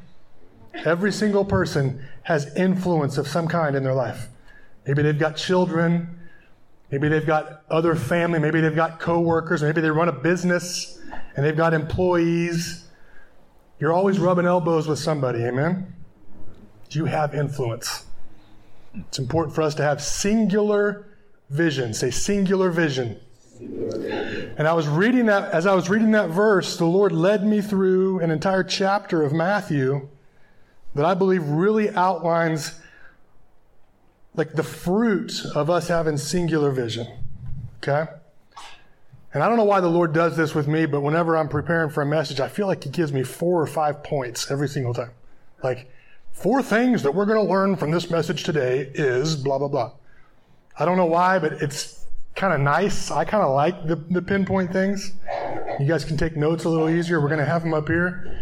Every 0.73 1.11
single 1.11 1.43
person 1.43 2.01
has 2.23 2.55
influence 2.55 3.17
of 3.17 3.27
some 3.27 3.49
kind 3.49 3.75
in 3.75 3.83
their 3.83 3.93
life. 3.93 4.29
Maybe 4.87 5.01
they've 5.01 5.19
got 5.19 5.35
children. 5.35 6.17
Maybe 6.91 7.09
they've 7.09 7.27
got 7.27 7.63
other 7.69 7.95
family. 7.95 8.39
Maybe 8.39 8.61
they've 8.61 8.73
got 8.73 9.01
coworkers. 9.01 9.63
Maybe 9.63 9.81
they 9.81 9.89
run 9.89 10.07
a 10.07 10.13
business 10.13 10.97
and 11.35 11.45
they've 11.45 11.57
got 11.57 11.73
employees. 11.73 12.84
You're 13.79 13.93
always 13.93 14.19
rubbing 14.19 14.45
elbows 14.45 14.87
with 14.87 14.99
somebody. 14.99 15.43
Amen. 15.43 15.93
You 16.91 17.05
have 17.05 17.35
influence. 17.35 18.05
It's 18.93 19.19
important 19.19 19.53
for 19.53 19.61
us 19.61 19.75
to 19.75 19.83
have 19.83 20.01
singular 20.01 21.07
vision. 21.49 21.93
Say 21.93 22.11
singular 22.11 22.71
vision. 22.71 23.19
And 23.59 24.67
I 24.67 24.73
was 24.73 24.87
reading 24.87 25.25
that, 25.25 25.51
as 25.51 25.65
I 25.65 25.73
was 25.73 25.89
reading 25.89 26.11
that 26.11 26.29
verse, 26.29 26.77
the 26.77 26.85
Lord 26.85 27.11
led 27.11 27.45
me 27.45 27.61
through 27.61 28.19
an 28.19 28.31
entire 28.31 28.63
chapter 28.63 29.23
of 29.23 29.33
Matthew 29.33 30.07
that 30.93 31.05
I 31.05 31.13
believe 31.13 31.43
really 31.47 31.89
outlines 31.89 32.79
like 34.35 34.53
the 34.53 34.63
fruit 34.63 35.45
of 35.53 35.69
us 35.69 35.87
having 35.87 36.17
singular 36.17 36.71
vision. 36.71 37.07
Okay? 37.77 38.09
And 39.35 39.43
I 39.43 39.49
don't 39.49 39.57
know 39.57 39.65
why 39.65 39.81
the 39.81 39.89
Lord 39.89 40.13
does 40.13 40.37
this 40.37 40.55
with 40.55 40.65
me, 40.65 40.85
but 40.85 41.01
whenever 41.01 41.35
I'm 41.35 41.49
preparing 41.49 41.89
for 41.89 42.01
a 42.01 42.05
message, 42.05 42.39
I 42.39 42.47
feel 42.47 42.67
like 42.67 42.85
He 42.85 42.89
gives 42.89 43.11
me 43.11 43.21
four 43.21 43.61
or 43.61 43.67
five 43.67 44.01
points 44.01 44.49
every 44.49 44.69
single 44.69 44.93
time. 44.93 45.11
Like, 45.61 45.91
four 46.31 46.63
things 46.63 47.03
that 47.03 47.13
we're 47.13 47.25
going 47.25 47.45
to 47.45 47.51
learn 47.51 47.75
from 47.75 47.91
this 47.91 48.09
message 48.09 48.45
today 48.45 48.89
is 48.93 49.35
blah, 49.35 49.59
blah, 49.59 49.67
blah. 49.67 49.91
I 50.79 50.85
don't 50.85 50.95
know 50.95 51.05
why, 51.05 51.39
but 51.39 51.51
it's 51.61 52.05
kind 52.35 52.53
of 52.53 52.61
nice. 52.61 53.11
I 53.11 53.25
kind 53.25 53.43
of 53.43 53.53
like 53.53 53.85
the, 53.85 53.97
the 53.97 54.21
pinpoint 54.21 54.71
things. 54.71 55.11
You 55.81 55.85
guys 55.85 56.05
can 56.05 56.15
take 56.15 56.37
notes 56.37 56.63
a 56.63 56.69
little 56.69 56.89
easier. 56.89 57.19
We're 57.19 57.27
going 57.27 57.39
to 57.39 57.45
have 57.45 57.61
them 57.61 57.73
up 57.73 57.89
here. 57.89 58.41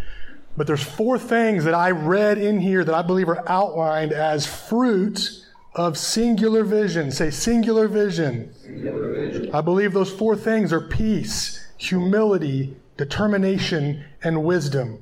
But 0.56 0.68
there's 0.68 0.84
four 0.84 1.18
things 1.18 1.64
that 1.64 1.74
I 1.74 1.90
read 1.90 2.38
in 2.38 2.60
here 2.60 2.84
that 2.84 2.94
I 2.94 3.02
believe 3.02 3.28
are 3.28 3.42
outlined 3.48 4.12
as 4.12 4.46
fruit 4.46 5.43
of 5.74 5.98
singular 5.98 6.64
vision. 6.64 7.10
Say 7.10 7.30
singular 7.30 7.88
vision. 7.88 8.54
singular 8.54 9.12
vision. 9.12 9.54
I 9.54 9.60
believe 9.60 9.92
those 9.92 10.12
four 10.12 10.36
things 10.36 10.72
are 10.72 10.80
peace, 10.80 11.66
humility, 11.76 12.76
determination, 12.96 14.04
and 14.22 14.44
wisdom. 14.44 15.00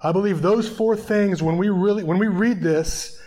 I 0.00 0.12
believe 0.12 0.42
those 0.42 0.68
four 0.68 0.96
things, 0.96 1.42
when 1.42 1.56
we 1.56 1.68
really, 1.68 2.04
when 2.04 2.18
we 2.18 2.28
read 2.28 2.62
this, 2.62 3.20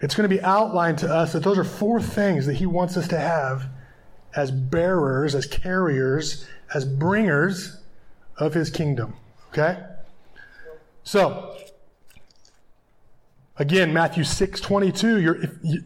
it's 0.00 0.14
going 0.16 0.28
to 0.28 0.34
be 0.34 0.42
outlined 0.42 0.98
to 0.98 1.12
us 1.12 1.32
that 1.32 1.44
those 1.44 1.58
are 1.58 1.64
four 1.64 2.02
things 2.02 2.46
that 2.46 2.54
he 2.54 2.66
wants 2.66 2.96
us 2.96 3.06
to 3.08 3.18
have 3.18 3.68
as 4.34 4.50
bearers, 4.50 5.34
as 5.34 5.46
carriers, 5.46 6.46
as 6.74 6.84
bringers 6.84 7.78
of 8.36 8.52
his 8.54 8.68
kingdom. 8.68 9.14
Okay? 9.50 9.78
So, 11.04 11.56
Again, 13.58 13.92
Matthew 13.92 14.24
6 14.24 14.60
22, 14.60 15.20
your, 15.20 15.38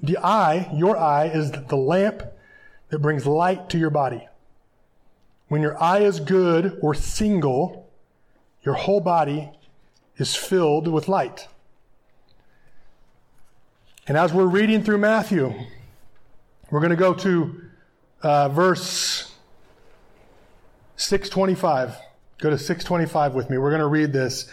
the 0.03 0.19
eye, 0.19 0.71
your 0.75 0.97
eye, 0.97 1.27
is 1.27 1.51
the 1.51 1.77
lamp 1.77 2.23
that 2.91 3.01
brings 3.01 3.27
light 3.27 3.69
to 3.71 3.79
your 3.79 3.91
body. 3.91 4.29
When 5.49 5.63
your 5.63 5.81
eye 5.83 6.01
is 6.01 6.21
good 6.21 6.79
or 6.81 6.95
single, 6.95 7.91
your 8.63 8.75
whole 8.75 9.01
body 9.01 9.51
is 10.17 10.35
filled 10.35 10.89
with 10.89 11.09
light. 11.09 11.49
And 14.09 14.17
as 14.17 14.33
we're 14.33 14.47
reading 14.47 14.85
through 14.85 14.99
Matthew, 14.99 15.53
we're 16.71 16.81
going 16.81 16.91
to 16.91 16.97
go 16.97 17.15
to 17.15 17.63
uh, 18.23 18.49
verse 18.49 19.33
625. 20.97 21.97
Go 22.39 22.51
to 22.51 22.59
625 22.59 23.35
with 23.35 23.51
me. 23.51 23.59
We're 23.59 23.71
going 23.71 23.81
to 23.81 23.89
read 23.89 24.13
this. 24.13 24.49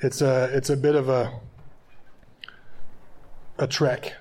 It's 0.00 0.22
a, 0.22 0.50
it's 0.52 0.70
a 0.70 0.76
bit 0.76 0.94
of 0.94 1.08
a 1.08 1.38
a 3.58 3.66
trek. 3.66 4.14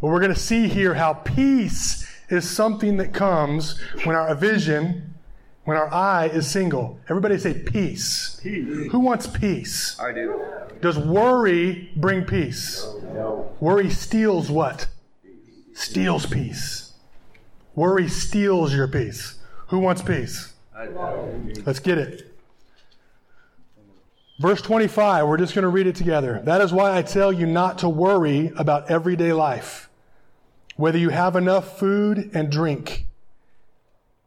But 0.00 0.08
we're 0.08 0.20
going 0.20 0.34
to 0.34 0.38
see 0.40 0.68
here 0.68 0.94
how 0.94 1.14
peace 1.14 2.06
is 2.28 2.48
something 2.48 2.96
that 2.96 3.12
comes 3.12 3.80
when 4.04 4.16
our 4.16 4.34
vision, 4.34 5.14
when 5.64 5.76
our 5.76 5.92
eye 5.92 6.26
is 6.26 6.46
single. 6.50 6.98
Everybody 7.08 7.38
say 7.38 7.54
peace. 7.54 8.40
peace. 8.42 8.90
Who 8.92 9.00
wants 9.00 9.26
peace? 9.26 9.98
I 10.00 10.12
do. 10.12 10.44
Does 10.80 10.98
worry 10.98 11.90
bring 11.96 12.24
peace? 12.24 12.86
No. 13.14 13.50
Worry 13.60 13.90
steals 13.90 14.50
what? 14.50 14.88
Steals 15.72 16.26
peace. 16.26 16.92
Worry 17.74 18.08
steals 18.08 18.74
your 18.74 18.88
peace. 18.88 19.38
Who 19.68 19.78
wants 19.78 20.02
peace? 20.02 20.52
Let's 21.64 21.80
get 21.80 21.98
it. 21.98 22.25
Verse 24.38 24.60
25, 24.60 25.26
we're 25.26 25.38
just 25.38 25.54
going 25.54 25.62
to 25.62 25.68
read 25.68 25.86
it 25.86 25.96
together. 25.96 26.42
That 26.44 26.60
is 26.60 26.70
why 26.70 26.94
I 26.94 27.00
tell 27.00 27.32
you 27.32 27.46
not 27.46 27.78
to 27.78 27.88
worry 27.88 28.52
about 28.56 28.90
everyday 28.90 29.32
life, 29.32 29.88
whether 30.76 30.98
you 30.98 31.08
have 31.08 31.36
enough 31.36 31.78
food 31.78 32.30
and 32.34 32.52
drink 32.52 33.06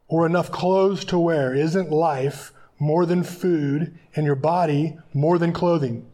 or 0.08 0.26
enough 0.26 0.50
clothes 0.50 1.04
to 1.06 1.18
wear. 1.18 1.54
Isn't 1.54 1.90
life 1.90 2.52
more 2.80 3.06
than 3.06 3.22
food 3.22 3.96
and 4.16 4.26
your 4.26 4.34
body 4.34 4.98
more 5.14 5.38
than 5.38 5.52
clothing? 5.52 6.10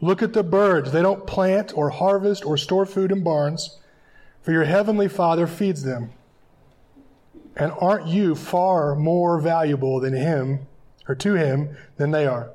Look 0.00 0.22
at 0.22 0.32
the 0.32 0.42
birds. 0.42 0.90
They 0.90 1.02
don't 1.02 1.26
plant 1.26 1.76
or 1.76 1.90
harvest 1.90 2.46
or 2.46 2.56
store 2.56 2.86
food 2.86 3.12
in 3.12 3.22
barns, 3.22 3.80
for 4.40 4.52
your 4.52 4.64
heavenly 4.64 5.08
Father 5.08 5.46
feeds 5.46 5.82
them. 5.82 6.12
And 7.54 7.70
aren't 7.78 8.06
you 8.06 8.34
far 8.34 8.94
more 8.94 9.38
valuable 9.38 10.00
than 10.00 10.14
him 10.14 10.66
or 11.06 11.14
to 11.16 11.34
him 11.34 11.76
than 11.98 12.10
they 12.10 12.26
are? 12.26 12.50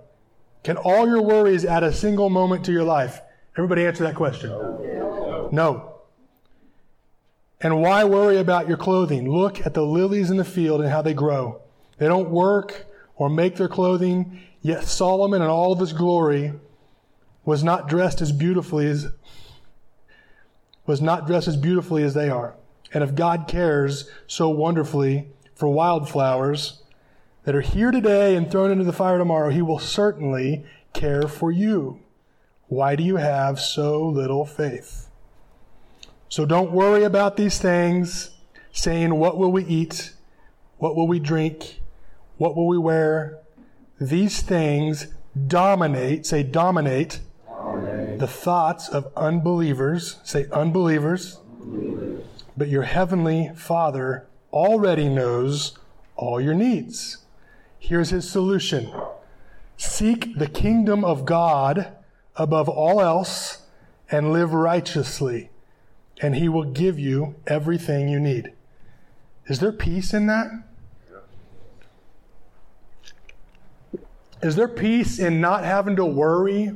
Can 0.63 0.77
all 0.77 1.07
your 1.07 1.21
worries 1.21 1.65
add 1.65 1.83
a 1.83 1.93
single 1.93 2.29
moment 2.29 2.65
to 2.65 2.71
your 2.71 2.83
life? 2.83 3.21
Everybody 3.57 3.85
answer 3.85 4.03
that 4.03 4.15
question. 4.15 4.49
No. 5.51 5.95
And 7.61 7.81
why 7.81 8.03
worry 8.03 8.37
about 8.37 8.67
your 8.67 8.77
clothing? 8.77 9.29
Look 9.29 9.65
at 9.65 9.73
the 9.73 9.81
lilies 9.81 10.29
in 10.29 10.37
the 10.37 10.45
field 10.45 10.81
and 10.81 10.89
how 10.89 11.01
they 11.01 11.13
grow. 11.13 11.61
They 11.97 12.07
don't 12.07 12.29
work 12.29 12.85
or 13.15 13.29
make 13.29 13.57
their 13.57 13.67
clothing, 13.67 14.39
yet 14.61 14.85
Solomon 14.85 15.41
in 15.41 15.47
all 15.47 15.73
of 15.73 15.79
his 15.79 15.91
glory 15.91 16.53
was 17.43 17.63
not 17.63 17.89
dressed 17.89 18.21
as 18.21 18.31
beautifully 18.31 18.87
as 18.87 19.07
was 20.85 21.01
not 21.01 21.27
dressed 21.27 21.47
as 21.47 21.55
beautifully 21.55 22.03
as 22.03 22.13
they 22.13 22.29
are. 22.29 22.55
And 22.93 23.03
if 23.03 23.13
God 23.13 23.47
cares 23.47 24.09
so 24.25 24.49
wonderfully 24.49 25.27
for 25.53 25.67
wildflowers, 25.69 26.78
that 27.49 27.55
are 27.55 27.61
here 27.61 27.89
today 27.89 28.35
and 28.35 28.51
thrown 28.51 28.69
into 28.69 28.83
the 28.83 28.93
fire 28.93 29.17
tomorrow, 29.17 29.49
he 29.49 29.59
will 29.59 29.79
certainly 29.79 30.63
care 30.93 31.23
for 31.23 31.51
you. 31.51 31.99
Why 32.67 32.95
do 32.95 33.01
you 33.01 33.15
have 33.15 33.59
so 33.59 34.05
little 34.05 34.45
faith? 34.45 35.09
So 36.27 36.45
don't 36.45 36.71
worry 36.71 37.03
about 37.03 37.37
these 37.37 37.57
things, 37.57 38.37
saying, 38.71 39.15
What 39.15 39.39
will 39.39 39.51
we 39.51 39.65
eat? 39.65 40.13
What 40.77 40.95
will 40.95 41.07
we 41.07 41.17
drink? 41.17 41.81
What 42.37 42.55
will 42.55 42.67
we 42.67 42.77
wear? 42.77 43.39
These 43.99 44.43
things 44.43 45.07
dominate, 45.47 46.27
say, 46.27 46.43
dominate, 46.43 47.19
the 48.19 48.29
thoughts 48.29 48.89
of 48.89 49.11
unbelievers. 49.17 50.19
Say, 50.23 50.45
unbelievers. 50.51 51.39
unbelievers. 51.63 52.25
But 52.55 52.67
your 52.67 52.83
heavenly 52.83 53.49
Father 53.55 54.27
already 54.53 55.09
knows 55.09 55.75
all 56.15 56.39
your 56.39 56.53
needs. 56.53 57.17
Here's 57.79 58.09
his 58.09 58.29
solution 58.29 58.91
Seek 59.77 60.37
the 60.37 60.47
kingdom 60.47 61.05
of 61.05 61.25
God 61.25 61.93
above 62.35 62.67
all 62.67 63.01
else 63.01 63.63
and 64.11 64.33
live 64.33 64.53
righteously, 64.53 65.49
and 66.21 66.35
he 66.35 66.49
will 66.49 66.65
give 66.65 66.99
you 66.99 67.35
everything 67.47 68.09
you 68.09 68.19
need. 68.19 68.51
Is 69.47 69.59
there 69.59 69.71
peace 69.71 70.13
in 70.13 70.27
that? 70.27 70.47
Is 74.41 74.55
there 74.55 74.67
peace 74.67 75.19
in 75.19 75.41
not 75.41 75.63
having 75.65 75.95
to 75.97 76.05
worry 76.05 76.75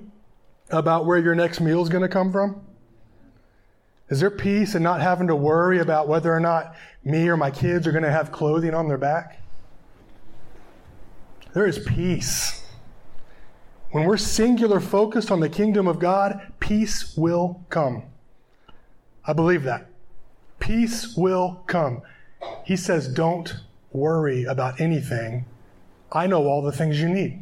about 0.69 1.05
where 1.05 1.17
your 1.17 1.36
next 1.36 1.62
meal 1.62 1.81
is 1.81 1.89
going 1.89 2.01
to 2.01 2.10
come 2.10 2.31
from? 2.31 2.62
Is 4.10 4.19
there 4.19 4.31
peace 4.31 4.75
in 4.75 4.83
not 4.83 5.01
having 5.01 5.27
to 5.27 5.36
worry 5.36 5.79
about 5.79 6.07
whether 6.07 6.33
or 6.33 6.39
not 6.39 6.75
me 7.03 7.27
or 7.27 7.38
my 7.38 7.51
kids 7.51 7.88
are 7.88 7.91
going 7.91 8.03
to 8.03 8.12
have 8.12 8.31
clothing 8.31 8.74
on 8.74 8.88
their 8.88 8.98
back? 8.98 9.42
There 11.53 11.67
is 11.67 11.79
peace. 11.79 12.63
When 13.91 14.05
we're 14.05 14.17
singular 14.17 14.79
focused 14.79 15.29
on 15.29 15.39
the 15.39 15.50
kingdom 15.50 15.88
of 15.88 16.00
God, 16.00 16.51
peace 16.60 17.15
will 17.15 17.63
come. 17.69 18.03
I 19.25 19.33
believe 19.33 19.63
that. 19.63 19.88
Peace 20.60 21.15
will 21.15 21.63
come. 21.67 22.01
He 22.65 22.75
says, 22.75 23.07
Don't 23.07 23.55
worry 23.91 24.45
about 24.45 24.81
anything. 24.81 25.45
I 26.12 26.25
know 26.27 26.48
all 26.48 26.62
the 26.62 26.72
things 26.72 27.00
you 27.00 27.07
need. 27.07 27.41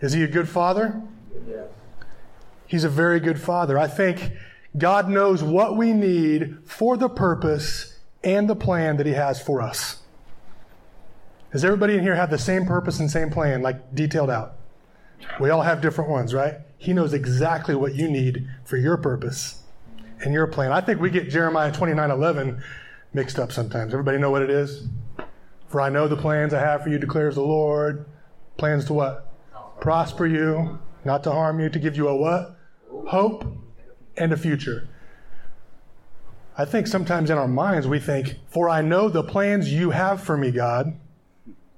Is 0.00 0.12
he 0.12 0.22
a 0.22 0.28
good 0.28 0.48
father? 0.48 1.00
Yes. 1.48 1.68
He's 2.66 2.84
a 2.84 2.88
very 2.88 3.20
good 3.20 3.40
father. 3.40 3.78
I 3.78 3.86
think 3.86 4.32
God 4.76 5.08
knows 5.08 5.42
what 5.42 5.76
we 5.76 5.92
need 5.92 6.58
for 6.64 6.96
the 6.96 7.08
purpose 7.08 7.98
and 8.24 8.48
the 8.48 8.56
plan 8.56 8.96
that 8.96 9.06
he 9.06 9.12
has 9.12 9.40
for 9.40 9.60
us. 9.60 10.03
Does 11.54 11.64
everybody 11.64 11.94
in 11.94 12.02
here 12.02 12.16
have 12.16 12.30
the 12.32 12.38
same 12.38 12.66
purpose 12.66 12.98
and 12.98 13.08
same 13.08 13.30
plan, 13.30 13.62
like 13.62 13.94
detailed 13.94 14.28
out? 14.28 14.56
We 15.38 15.50
all 15.50 15.62
have 15.62 15.80
different 15.80 16.10
ones, 16.10 16.34
right? 16.34 16.56
He 16.78 16.92
knows 16.92 17.12
exactly 17.12 17.76
what 17.76 17.94
you 17.94 18.10
need 18.10 18.48
for 18.64 18.76
your 18.76 18.96
purpose 18.96 19.62
and 20.24 20.34
your 20.34 20.48
plan. 20.48 20.72
I 20.72 20.80
think 20.80 21.00
we 21.00 21.10
get 21.10 21.30
Jeremiah 21.30 21.70
29 21.70 22.10
11 22.10 22.60
mixed 23.12 23.38
up 23.38 23.52
sometimes. 23.52 23.92
Everybody 23.92 24.18
know 24.18 24.32
what 24.32 24.42
it 24.42 24.50
is? 24.50 24.88
For 25.68 25.80
I 25.80 25.90
know 25.90 26.08
the 26.08 26.16
plans 26.16 26.52
I 26.52 26.58
have 26.58 26.82
for 26.82 26.88
you, 26.88 26.98
declares 26.98 27.36
the 27.36 27.42
Lord. 27.42 28.04
Plans 28.56 28.86
to 28.86 28.92
what? 28.92 29.32
Prosper 29.80 30.26
you, 30.26 30.80
not 31.04 31.22
to 31.22 31.30
harm 31.30 31.60
you, 31.60 31.68
to 31.68 31.78
give 31.78 31.96
you 31.96 32.08
a 32.08 32.16
what? 32.16 32.56
Hope 33.06 33.46
and 34.16 34.32
a 34.32 34.36
future. 34.36 34.88
I 36.58 36.64
think 36.64 36.88
sometimes 36.88 37.30
in 37.30 37.38
our 37.38 37.46
minds 37.46 37.86
we 37.86 38.00
think, 38.00 38.40
For 38.48 38.68
I 38.68 38.82
know 38.82 39.08
the 39.08 39.22
plans 39.22 39.72
you 39.72 39.90
have 39.90 40.20
for 40.20 40.36
me, 40.36 40.50
God. 40.50 40.98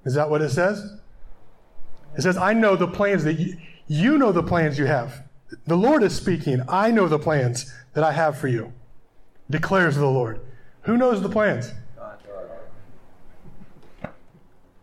Is 0.06 0.14
that 0.14 0.30
what 0.30 0.40
it 0.40 0.50
says? 0.50 0.98
It 2.16 2.22
says, 2.22 2.38
I 2.38 2.54
know 2.54 2.76
the 2.76 2.88
plans 2.88 3.24
that 3.24 3.34
you, 3.34 3.58
you 3.88 4.16
know 4.16 4.32
the 4.32 4.42
plans 4.42 4.78
you 4.78 4.86
have. 4.86 5.24
The 5.66 5.76
Lord 5.76 6.02
is 6.02 6.14
speaking. 6.14 6.62
I 6.68 6.90
know 6.90 7.08
the 7.08 7.18
plans 7.18 7.74
that 7.92 8.04
I 8.04 8.12
have 8.12 8.38
for 8.38 8.48
you, 8.48 8.72
declares 9.50 9.96
the 9.96 10.06
Lord. 10.06 10.40
Who 10.82 10.96
knows 10.96 11.20
the 11.20 11.28
plans? 11.28 11.72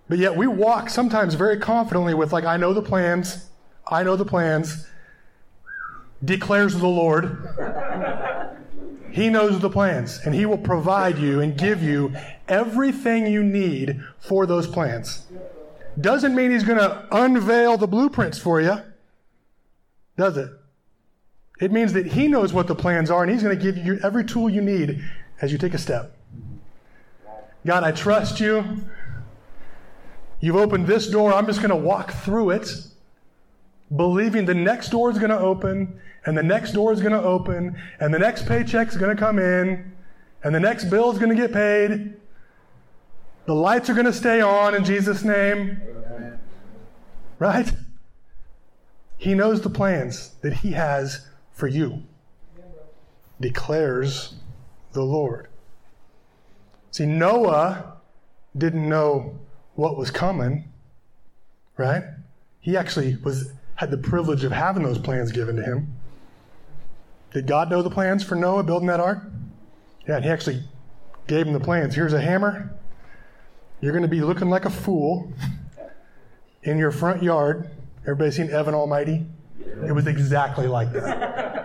But 0.10 0.20
yet 0.20 0.36
we 0.36 0.46
walk 0.46 0.90
sometimes 0.90 1.34
very 1.34 1.58
confidently 1.58 2.14
with, 2.14 2.34
like, 2.34 2.44
I 2.44 2.58
know 2.58 2.74
the 2.74 2.82
plans, 2.82 3.50
I 3.88 4.04
know 4.04 4.18
the 4.18 4.26
plans, 4.26 4.86
declares 6.24 6.78
the 6.78 6.88
Lord. 6.88 7.48
He 9.14 9.30
knows 9.30 9.60
the 9.60 9.70
plans, 9.70 10.20
and 10.26 10.34
He 10.34 10.48
will 10.48 10.58
provide 10.58 11.20
you 11.20 11.40
and 11.40 11.56
give 11.56 11.84
you 11.84 12.16
everything 12.48 13.28
you 13.28 13.44
need 13.44 14.02
for 14.18 14.48
those 14.48 14.66
plans. 14.66 15.28
Doesn't 16.02 16.34
mean 16.34 16.50
He's 16.50 16.64
going 16.64 16.80
to 16.80 17.08
unveil 17.12 17.78
the 17.78 17.86
blueprints 17.86 18.40
for 18.40 18.60
you, 18.60 18.80
does 20.18 20.36
it? 20.36 20.50
It 21.62 21.72
means 21.72 21.94
that 21.94 22.08
He 22.08 22.28
knows 22.28 22.54
what 22.54 22.66
the 22.66 22.74
plans 22.74 23.12
are, 23.12 23.22
and 23.22 23.32
He's 23.32 23.44
going 23.44 23.56
to 23.56 23.64
give 23.64 23.78
you 23.78 24.00
every 24.02 24.26
tool 24.26 24.50
you 24.50 24.62
need 24.62 25.04
as 25.40 25.52
you 25.52 25.60
take 25.60 25.76
a 25.76 25.78
step. 25.78 26.18
God, 27.68 27.84
I 27.84 27.92
trust 27.92 28.40
you. 28.40 28.66
You've 30.40 30.56
opened 30.56 30.88
this 30.88 31.08
door. 31.08 31.32
I'm 31.36 31.46
just 31.46 31.60
going 31.60 31.70
to 31.70 31.76
walk 31.76 32.14
through 32.14 32.50
it, 32.50 32.68
believing 33.96 34.46
the 34.46 34.54
next 34.54 34.90
door 34.90 35.12
is 35.12 35.18
going 35.18 35.30
to 35.30 35.40
open, 35.40 36.00
and 36.26 36.38
the 36.38 36.44
next 36.44 36.72
door 36.72 36.94
is 36.94 37.02
going 37.02 37.14
to 37.14 37.22
open, 37.22 37.78
and 38.00 38.14
the 38.14 38.20
next 38.20 38.46
paycheck 38.48 38.88
is 38.88 38.98
going 38.98 39.16
to 39.16 39.20
come 39.20 39.40
in, 39.40 39.92
and 40.44 40.56
the 40.56 40.60
next 40.60 40.86
bill 40.86 41.12
is 41.12 41.18
going 41.18 41.30
to 41.30 41.36
get 41.36 41.54
paid. 41.54 42.16
The 43.46 43.56
lights 43.56 43.90
are 43.90 43.94
going 43.94 44.06
to 44.06 44.14
stay 44.14 44.42
on 44.42 44.74
in 44.74 44.86
Jesus' 44.86 45.24
name. 45.24 45.82
Right? 47.40 47.74
He 49.18 49.34
knows 49.34 49.62
the 49.62 49.70
plans 49.70 50.36
that 50.42 50.54
He 50.54 50.72
has 50.72 51.28
for 51.52 51.68
you, 51.68 52.04
declares 53.40 54.36
the 54.94 55.04
Lord. 55.04 55.48
See, 56.92 57.06
Noah 57.06 57.98
didn't 58.56 58.88
know 58.88 59.40
what 59.76 59.98
was 59.98 60.12
coming, 60.12 60.72
right? 61.78 62.04
He 62.60 62.78
actually 62.78 63.18
was 63.18 63.52
had 63.84 63.92
the 63.92 63.98
privilege 63.98 64.46
of 64.46 64.52
having 64.54 64.82
those 64.82 64.98
plans 64.98 65.34
given 65.34 65.58
to 65.58 65.62
him. 65.62 65.94
Did 67.34 67.48
God 67.48 67.70
know 67.70 67.82
the 67.82 67.90
plans 67.90 68.24
for 68.24 68.36
Noah 68.36 68.64
building 68.64 68.88
that 68.88 69.02
ark? 69.02 69.22
Yeah, 70.08 70.16
and 70.16 70.24
he 70.24 70.32
actually 70.32 70.64
gave 71.28 71.48
him 71.48 71.52
the 71.52 71.60
plans. 71.60 71.94
Here's 71.94 72.14
a 72.14 72.22
hammer. 72.22 72.74
You're 73.82 73.92
going 73.92 74.04
to 74.04 74.08
be 74.08 74.22
looking 74.22 74.50
like 74.50 74.64
a 74.64 74.70
fool 74.70 75.34
in 76.64 76.78
your 76.78 76.92
front 76.92 77.22
yard. 77.22 77.72
Everybody 78.04 78.32
seen 78.32 78.50
Evan 78.52 78.74
Almighty? 78.74 79.26
It 79.60 79.94
was 79.94 80.08
exactly 80.08 80.68
like 80.68 80.94
that. 80.94 81.60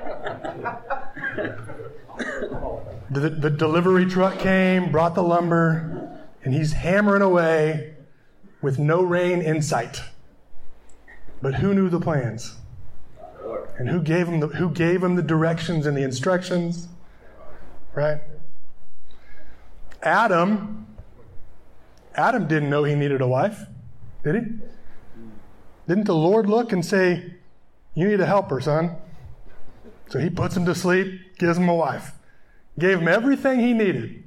the, 3.13 3.31
the 3.31 3.51
delivery 3.51 4.07
truck 4.07 4.41
came, 4.41 4.91
brought 4.91 5.15
the 5.15 5.23
lumber, 5.23 6.19
and 6.43 6.53
he's 6.53 6.73
hammering 6.73 7.23
away 7.23 7.95
with 8.61 8.81
no 8.81 9.03
rain 9.03 9.41
in 9.41 9.63
sight. 9.63 10.01
But 11.41 11.55
who 11.57 11.75
knew 11.75 11.89
the 11.89 12.01
plans? 12.01 12.57
And 13.79 13.89
who 13.89 14.03
gave 14.03 14.27
him 14.27 14.41
the, 14.41 14.49
who 14.49 14.71
gave 14.71 15.03
him 15.03 15.15
the 15.15 15.23
directions 15.23 15.87
and 15.87 15.97
the 15.97 16.03
instructions? 16.03 16.89
Right? 17.95 18.21
Adam 20.03 20.89
Adam 22.19 22.49
didn't 22.49 22.69
know 22.69 22.83
he 22.83 22.97
needed 22.97 23.21
a 23.21 23.29
wife, 23.29 23.67
did 24.25 24.35
he? 24.35 24.41
Didn't 25.87 26.05
the 26.05 26.17
Lord 26.17 26.51
look 26.51 26.73
and 26.73 26.85
say, 26.85 27.35
You 27.95 28.09
need 28.09 28.21
a 28.21 28.27
helper, 28.27 28.61
son? 28.61 28.97
So 30.09 30.19
he 30.19 30.29
puts 30.29 30.57
him 30.57 30.67
to 30.67 30.75
sleep, 30.75 31.39
gives 31.39 31.59
him 31.59 31.69
a 31.69 31.75
wife, 31.75 32.13
gave 32.77 32.99
him 32.99 33.07
everything 33.07 33.61
he 33.61 33.73
needed. 33.73 34.25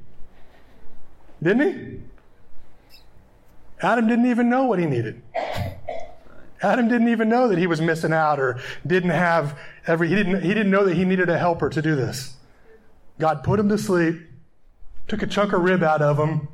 Didn't 1.44 1.62
he? 1.62 2.98
Adam 3.82 4.08
didn't 4.08 4.28
even 4.28 4.50
know 4.50 4.64
what 4.66 4.80
he 4.80 4.86
needed. 4.86 5.22
Adam 6.62 6.88
didn't 6.88 7.10
even 7.10 7.28
know 7.28 7.48
that 7.48 7.58
he 7.58 7.66
was 7.68 7.82
missing 7.82 8.14
out 8.14 8.40
or 8.40 8.60
didn't 8.86 9.10
have 9.10 9.58
every 9.88 10.08
he 10.08 10.16
didn't 10.16 10.42
he 10.42 10.50
didn't 10.50 10.70
know 10.70 10.86
that 10.86 10.96
he 10.96 11.06
needed 11.06 11.30
a 11.30 11.38
helper 11.38 11.70
to 11.70 11.82
do 11.82 11.96
this. 11.96 12.36
God 13.20 13.44
put 13.44 13.60
him 13.60 13.70
to 13.70 13.78
sleep, 13.78 14.22
took 15.08 15.22
a 15.22 15.28
chunk 15.28 15.54
of 15.54 15.62
rib 15.62 15.84
out 15.84 16.02
of 16.02 16.18
him, 16.18 16.48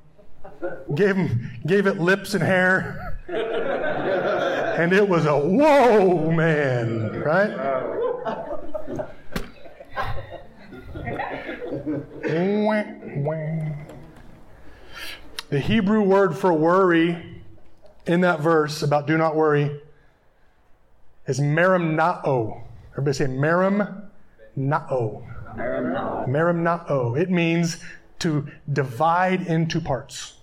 gave 0.96 1.16
him 1.16 1.52
gave 1.66 1.88
it 1.88 2.00
lips 2.00 2.34
and 2.34 2.44
hair. 2.44 3.20
and 3.28 4.94
it 4.94 5.08
was 5.08 5.26
a 5.26 5.38
whoa 5.38 6.32
man, 6.32 7.20
right? 7.22 7.52
the 15.50 15.60
Hebrew 15.60 16.02
word 16.02 16.38
for 16.38 16.54
worry 16.54 17.42
in 18.06 18.22
that 18.22 18.40
verse 18.40 18.82
about 18.82 19.08
do 19.08 19.18
not 19.18 19.36
worry 19.36 19.82
is 21.28 21.40
merimnao. 21.40 22.64
Everybody 22.92 23.18
say 23.18 23.26
merimnao. 23.26 24.10
Merimnao. 24.58 26.28
Merimnao. 26.28 27.20
It 27.20 27.30
means 27.30 27.78
to 28.20 28.48
divide 28.72 29.42
into 29.44 29.80
parts. 29.80 30.34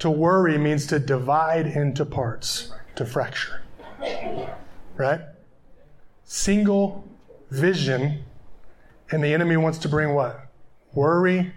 To 0.00 0.10
worry 0.10 0.58
means 0.58 0.86
to 0.88 0.98
divide 0.98 1.66
into 1.66 2.04
parts, 2.04 2.72
to 2.96 3.06
fracture. 3.06 3.62
Right? 4.96 5.20
Single 6.24 7.04
vision, 7.50 8.24
and 9.10 9.22
the 9.22 9.32
enemy 9.32 9.56
wants 9.56 9.78
to 9.78 9.88
bring 9.88 10.14
what? 10.14 10.48
Worry, 10.92 11.52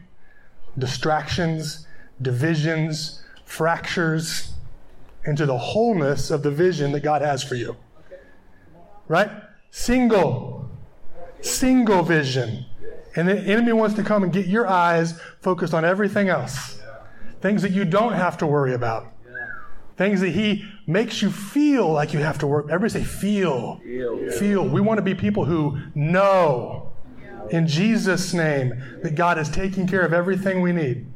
distractions, 0.78 1.88
divisions, 2.22 3.24
fractures 3.46 4.54
into 5.26 5.46
the 5.46 5.58
wholeness 5.58 6.32
of 6.32 6.44
the 6.44 6.52
vision 6.52 6.92
that 6.94 7.02
God 7.02 7.22
has 7.22 7.44
for 7.44 7.56
you. 7.56 7.76
Right? 9.08 9.30
Single. 9.72 10.70
Single 11.42 12.04
vision. 12.04 12.66
And 13.16 13.28
the 13.28 13.38
enemy 13.38 13.74
wants 13.74 13.96
to 13.96 14.04
come 14.04 14.24
and 14.24 14.32
get 14.32 14.48
your 14.48 14.68
eyes 14.68 15.20
focused 15.42 15.74
on 15.74 15.84
everything 15.84 16.30
else. 16.30 16.80
Things 17.42 17.62
that 17.62 17.72
you 17.72 17.86
don't 17.86 18.14
have 18.14 18.38
to 18.38 18.48
worry 18.48 18.74
about. 18.74 19.08
Things 19.98 20.22
that 20.22 20.30
he 20.30 20.64
makes 20.88 21.22
you 21.22 21.30
feel 21.30 21.92
like 21.92 22.14
you 22.14 22.20
have 22.20 22.38
to 22.40 22.48
work. 22.48 22.68
Everybody 22.70 23.04
say 23.04 23.04
feel. 23.04 23.82
Feel. 23.84 24.32
feel. 24.32 24.68
We 24.68 24.80
want 24.80 24.98
to 24.98 25.02
be 25.02 25.14
people 25.14 25.44
who 25.44 25.78
know 25.94 26.92
in 27.50 27.68
Jesus' 27.68 28.34
name 28.34 28.82
that 29.04 29.16
God 29.16 29.38
is 29.38 29.50
taking 29.50 29.88
care 29.88 30.02
of 30.02 30.14
everything 30.14 30.62
we 30.62 30.72
need. 30.72 31.08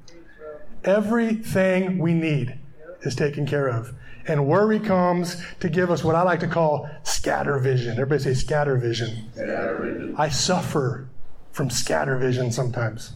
Everything 0.83 1.97
we 1.97 2.13
need 2.13 2.59
is 3.03 3.15
taken 3.15 3.45
care 3.45 3.67
of. 3.67 3.93
And 4.27 4.47
worry 4.47 4.79
comes 4.79 5.43
to 5.59 5.69
give 5.69 5.91
us 5.91 6.03
what 6.03 6.15
I 6.15 6.21
like 6.23 6.39
to 6.41 6.47
call 6.47 6.89
scatter 7.03 7.59
vision. 7.59 7.91
Everybody 7.93 8.23
say 8.23 8.33
scatter 8.33 8.77
vision. 8.77 9.29
Scatter 9.33 9.77
vision. 9.81 10.15
I 10.17 10.29
suffer 10.29 11.09
from 11.51 11.69
scatter 11.69 12.17
vision 12.17 12.51
sometimes, 12.51 13.13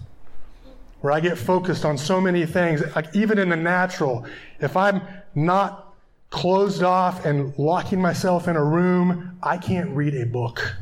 where 1.02 1.14
I 1.14 1.20
get 1.20 1.38
focused 1.38 1.86
on 1.86 1.98
so 1.98 2.20
many 2.20 2.46
things, 2.46 2.84
like 2.96 3.16
even 3.16 3.40
in 3.40 3.50
the 3.50 3.56
natural. 3.56 4.26
If 4.60 4.76
I'm 4.76 5.02
not 5.34 5.96
closed 6.30 6.84
off 6.84 7.26
and 7.26 7.58
locking 7.58 8.02
myself 8.02 8.48
in 8.48 8.56
a 8.56 8.64
room, 8.64 9.38
I 9.42 9.58
can't 9.58 9.90
read 9.92 10.14
a 10.14 10.26
book. 10.26 10.76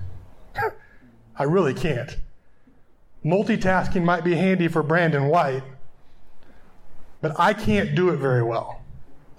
I 1.37 1.43
really 1.43 1.73
can't. 1.73 2.17
Multitasking 3.23 4.03
might 4.03 4.23
be 4.23 4.35
handy 4.35 4.67
for 4.67 4.83
Brandon 4.83 5.27
White, 5.27 5.63
but 7.21 7.39
I 7.39 7.53
can't 7.53 7.95
do 7.95 8.09
it 8.09 8.17
very 8.17 8.43
well. 8.43 8.81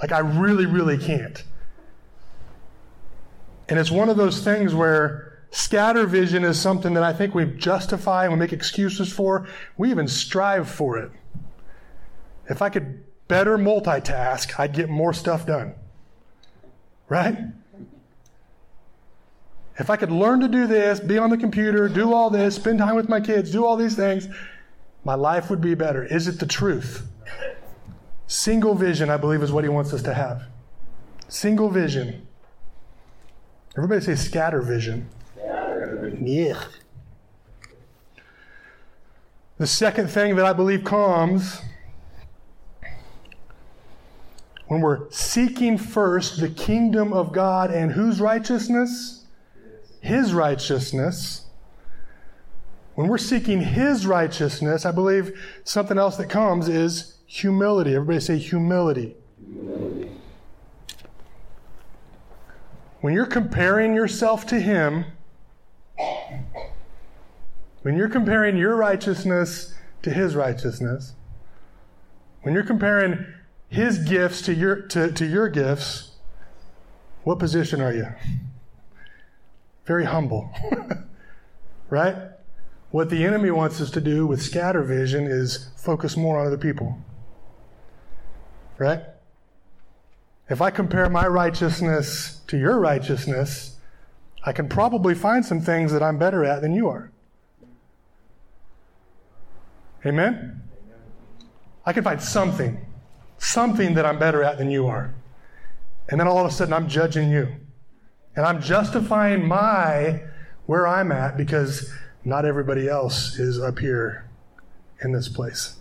Like, 0.00 0.12
I 0.12 0.18
really, 0.18 0.66
really 0.66 0.98
can't. 0.98 1.42
And 3.68 3.78
it's 3.78 3.90
one 3.90 4.09
of 4.09 4.16
those 4.16 4.42
things 4.42 4.74
where 4.74 5.42
scatter 5.50 6.06
vision 6.06 6.44
is 6.44 6.61
something 6.61 6.94
that 6.94 7.02
I 7.02 7.12
think 7.12 7.35
we 7.35 7.44
justify 7.44 8.24
and 8.24 8.32
we 8.32 8.38
make 8.38 8.52
excuses 8.52 9.12
for. 9.12 9.48
We 9.76 9.90
even 9.90 10.06
strive 10.06 10.68
for 10.68 10.98
it. 10.98 11.11
If 12.48 12.62
I 12.62 12.68
could 12.68 13.04
better 13.26 13.59
multitask, 13.59 14.59
I'd 14.59 14.72
get 14.72 14.88
more 14.88 15.12
stuff 15.12 15.46
done. 15.46 15.74
Right? 17.09 17.38
If 19.78 19.90
I 19.90 19.96
could 19.96 20.11
learn 20.11 20.40
to 20.40 20.48
do 20.48 20.66
this, 20.66 21.00
be 21.00 21.18
on 21.18 21.30
the 21.30 21.37
computer, 21.37 21.88
do 21.88 22.14
all 22.14 22.30
this, 22.30 22.56
spend 22.56 22.78
time 22.78 22.94
with 22.94 23.09
my 23.09 23.20
kids, 23.20 23.50
do 23.50 23.66
all 23.66 23.76
these 23.76 23.94
things, 23.94 24.28
my 25.04 25.14
life 25.14 25.50
would 25.50 25.61
be 25.61 25.74
better. 25.74 26.04
Is 26.04 26.28
it 26.28 26.40
the 26.40 26.46
truth? 26.46 27.06
Single 28.26 28.74
vision, 28.74 29.08
I 29.08 29.16
believe, 29.16 29.42
is 29.42 29.52
what 29.52 29.64
he 29.64 29.70
wants 29.70 29.92
us 29.92 30.02
to 30.02 30.14
have. 30.14 30.44
Single 31.28 31.70
vision. 31.70 32.26
Everybody 33.76 34.00
say 34.00 34.14
scatter 34.14 34.62
vision. 34.62 35.08
Yeah. 36.22 36.60
The 39.58 39.66
second 39.66 40.08
thing 40.08 40.36
that 40.36 40.44
I 40.44 40.52
believe 40.52 40.84
comes 40.84 41.60
when 44.66 44.80
we're 44.80 45.10
seeking 45.10 45.78
first 45.78 46.40
the 46.40 46.48
kingdom 46.48 47.12
of 47.12 47.32
God 47.32 47.70
and 47.70 47.92
whose 47.92 48.20
righteousness? 48.20 49.24
His 50.00 50.34
righteousness. 50.34 51.46
When 52.94 53.08
we're 53.08 53.18
seeking 53.18 53.60
His 53.60 54.06
righteousness, 54.06 54.84
I 54.84 54.90
believe 54.90 55.38
something 55.64 55.98
else 55.98 56.16
that 56.16 56.28
comes 56.28 56.68
is 56.68 57.15
Humility. 57.26 57.94
Everybody 57.94 58.20
say 58.20 58.38
humility. 58.38 59.16
humility. 59.44 60.10
When 63.00 63.14
you're 63.14 63.26
comparing 63.26 63.94
yourself 63.94 64.46
to 64.46 64.60
Him, 64.60 65.04
when 67.82 67.96
you're 67.96 68.08
comparing 68.08 68.56
your 68.56 68.76
righteousness 68.76 69.74
to 70.02 70.10
His 70.10 70.34
righteousness, 70.34 71.14
when 72.42 72.54
you're 72.54 72.64
comparing 72.64 73.26
His 73.68 73.98
gifts 73.98 74.42
to 74.42 74.54
your, 74.54 74.82
to, 74.88 75.12
to 75.12 75.26
your 75.26 75.48
gifts, 75.48 76.12
what 77.24 77.38
position 77.38 77.80
are 77.80 77.92
you? 77.92 78.06
Very 79.84 80.04
humble. 80.04 80.50
right? 81.90 82.16
What 82.90 83.10
the 83.10 83.24
enemy 83.24 83.50
wants 83.50 83.80
us 83.80 83.90
to 83.90 84.00
do 84.00 84.26
with 84.26 84.40
scatter 84.40 84.82
vision 84.82 85.26
is 85.26 85.70
focus 85.76 86.16
more 86.16 86.38
on 86.38 86.46
other 86.46 86.58
people. 86.58 86.98
Right? 88.78 89.02
If 90.48 90.60
I 90.60 90.70
compare 90.70 91.08
my 91.08 91.26
righteousness 91.26 92.40
to 92.46 92.56
your 92.56 92.78
righteousness, 92.78 93.76
I 94.44 94.52
can 94.52 94.68
probably 94.68 95.14
find 95.14 95.44
some 95.44 95.60
things 95.60 95.92
that 95.92 96.02
I'm 96.02 96.18
better 96.18 96.44
at 96.44 96.62
than 96.62 96.72
you 96.72 96.88
are. 96.88 97.10
Amen? 100.04 100.62
I 101.84 101.92
can 101.92 102.04
find 102.04 102.22
something, 102.22 102.84
something 103.38 103.94
that 103.94 104.06
I'm 104.06 104.18
better 104.18 104.42
at 104.44 104.58
than 104.58 104.70
you 104.70 104.86
are. 104.86 105.14
And 106.08 106.20
then 106.20 106.28
all 106.28 106.38
of 106.38 106.46
a 106.46 106.50
sudden 106.50 106.72
I'm 106.72 106.88
judging 106.88 107.30
you. 107.30 107.48
And 108.36 108.46
I'm 108.46 108.60
justifying 108.60 109.46
my 109.46 110.22
where 110.66 110.86
I'm 110.86 111.10
at 111.10 111.36
because 111.36 111.90
not 112.24 112.44
everybody 112.44 112.88
else 112.88 113.38
is 113.38 113.60
up 113.60 113.78
here 113.78 114.28
in 115.02 115.12
this 115.12 115.28
place. 115.28 115.75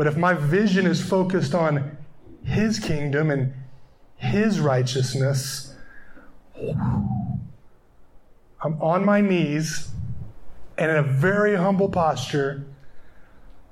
But 0.00 0.06
if 0.06 0.16
my 0.16 0.32
vision 0.32 0.86
is 0.86 1.06
focused 1.06 1.54
on 1.54 1.98
His 2.42 2.78
kingdom 2.78 3.30
and 3.30 3.52
His 4.16 4.58
righteousness, 4.58 5.74
I'm 6.56 8.80
on 8.80 9.04
my 9.04 9.20
knees 9.20 9.90
and 10.78 10.90
in 10.90 10.96
a 10.96 11.02
very 11.02 11.54
humble 11.54 11.90
posture, 11.90 12.64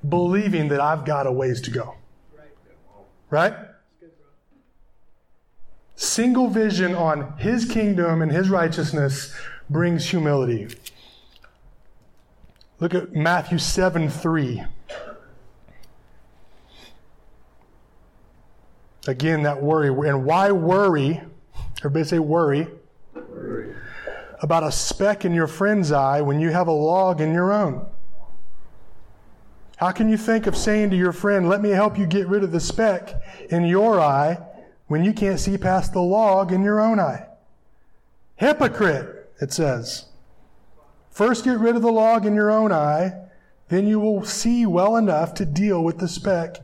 believing 0.07 0.67
that 0.67 0.79
I've 0.79 1.03
got 1.03 1.25
a 1.25 1.31
ways 1.31 1.61
to 1.61 1.71
go. 1.71 1.95
Right? 3.31 3.55
Single 5.95 6.49
vision 6.49 6.93
on 6.93 7.39
His 7.39 7.65
kingdom 7.65 8.21
and 8.21 8.31
His 8.31 8.51
righteousness 8.51 9.33
brings 9.67 10.07
humility. 10.07 10.67
Look 12.79 12.93
at 12.93 13.15
Matthew 13.15 13.57
7 13.57 14.09
3. 14.09 14.63
Again, 19.09 19.41
that 19.41 19.59
worry. 19.59 19.87
And 20.07 20.23
why 20.23 20.51
worry? 20.51 21.19
Everybody 21.79 22.05
say 22.05 22.19
worry. 22.19 22.67
worry. 23.15 23.73
About 24.43 24.63
a 24.63 24.71
speck 24.71 25.25
in 25.25 25.33
your 25.33 25.47
friend's 25.47 25.91
eye 25.91 26.21
when 26.21 26.39
you 26.39 26.51
have 26.51 26.67
a 26.67 26.71
log 26.71 27.19
in 27.19 27.33
your 27.33 27.51
own. 27.51 27.87
How 29.77 29.91
can 29.91 30.09
you 30.09 30.17
think 30.17 30.45
of 30.45 30.55
saying 30.55 30.91
to 30.91 30.95
your 30.95 31.11
friend, 31.11 31.49
let 31.49 31.59
me 31.59 31.69
help 31.69 31.97
you 31.97 32.05
get 32.05 32.27
rid 32.27 32.43
of 32.43 32.51
the 32.51 32.59
speck 32.59 33.19
in 33.49 33.63
your 33.65 33.99
eye 33.99 34.37
when 34.87 35.03
you 35.03 35.11
can't 35.11 35.39
see 35.39 35.57
past 35.57 35.93
the 35.93 36.01
log 36.01 36.51
in 36.51 36.63
your 36.63 36.79
own 36.79 36.99
eye? 36.99 37.25
Hypocrite, 38.35 39.33
it 39.41 39.51
says. 39.51 40.05
First 41.09 41.45
get 41.45 41.57
rid 41.57 41.75
of 41.75 41.81
the 41.81 41.91
log 41.91 42.27
in 42.27 42.35
your 42.35 42.51
own 42.51 42.71
eye, 42.71 43.13
then 43.69 43.87
you 43.87 43.99
will 43.99 44.23
see 44.23 44.67
well 44.67 44.95
enough 44.95 45.33
to 45.35 45.45
deal 45.45 45.83
with 45.83 45.97
the 45.97 46.07
speck 46.07 46.57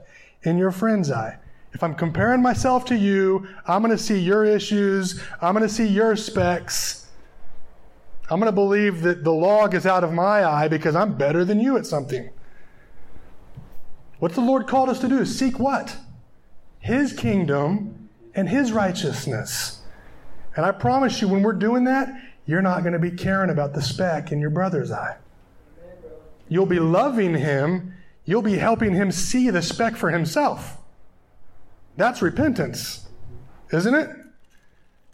in 0.43 0.59
your 0.59 0.71
friend's 0.71 1.09
eye. 1.09 1.39
If 1.75 1.83
I'm 1.83 1.93
comparing 1.93 2.41
myself 2.41 2.85
to 2.85 2.95
you, 2.95 3.49
I'm 3.67 3.81
going 3.81 3.95
to 3.95 4.01
see 4.01 4.17
your 4.17 4.45
issues. 4.45 5.21
I'm 5.41 5.53
going 5.53 5.67
to 5.67 5.73
see 5.73 5.85
your 5.85 6.15
specks. 6.15 7.09
I'm 8.29 8.39
going 8.39 8.49
to 8.49 8.55
believe 8.55 9.01
that 9.01 9.25
the 9.25 9.33
log 9.33 9.75
is 9.75 9.85
out 9.85 10.01
of 10.01 10.13
my 10.13 10.45
eye 10.45 10.69
because 10.69 10.95
I'm 10.95 11.17
better 11.17 11.43
than 11.43 11.59
you 11.59 11.75
at 11.75 11.85
something. 11.85 12.29
What's 14.19 14.35
the 14.35 14.41
Lord 14.41 14.67
called 14.67 14.87
us 14.87 15.01
to 15.01 15.09
do? 15.09 15.25
Seek 15.25 15.59
what? 15.59 15.97
His 16.79 17.11
kingdom 17.11 18.07
and 18.33 18.47
His 18.47 18.71
righteousness. 18.71 19.81
And 20.55 20.65
I 20.65 20.71
promise 20.71 21.21
you, 21.21 21.27
when 21.27 21.43
we're 21.43 21.51
doing 21.51 21.83
that, 21.83 22.07
you're 22.45 22.61
not 22.61 22.83
going 22.83 22.93
to 22.93 22.99
be 22.99 23.11
caring 23.11 23.49
about 23.49 23.73
the 23.73 23.81
speck 23.81 24.31
in 24.31 24.39
your 24.39 24.49
brother's 24.49 24.93
eye. 24.93 25.17
You'll 26.47 26.67
be 26.67 26.79
loving 26.79 27.33
him. 27.33 27.95
You'll 28.23 28.41
be 28.41 28.57
helping 28.57 28.93
him 28.93 29.11
see 29.11 29.49
the 29.49 29.61
speck 29.61 29.97
for 29.97 30.11
himself. 30.11 30.77
That's 31.97 32.21
repentance, 32.21 33.07
isn't 33.71 33.93
it? 33.93 34.09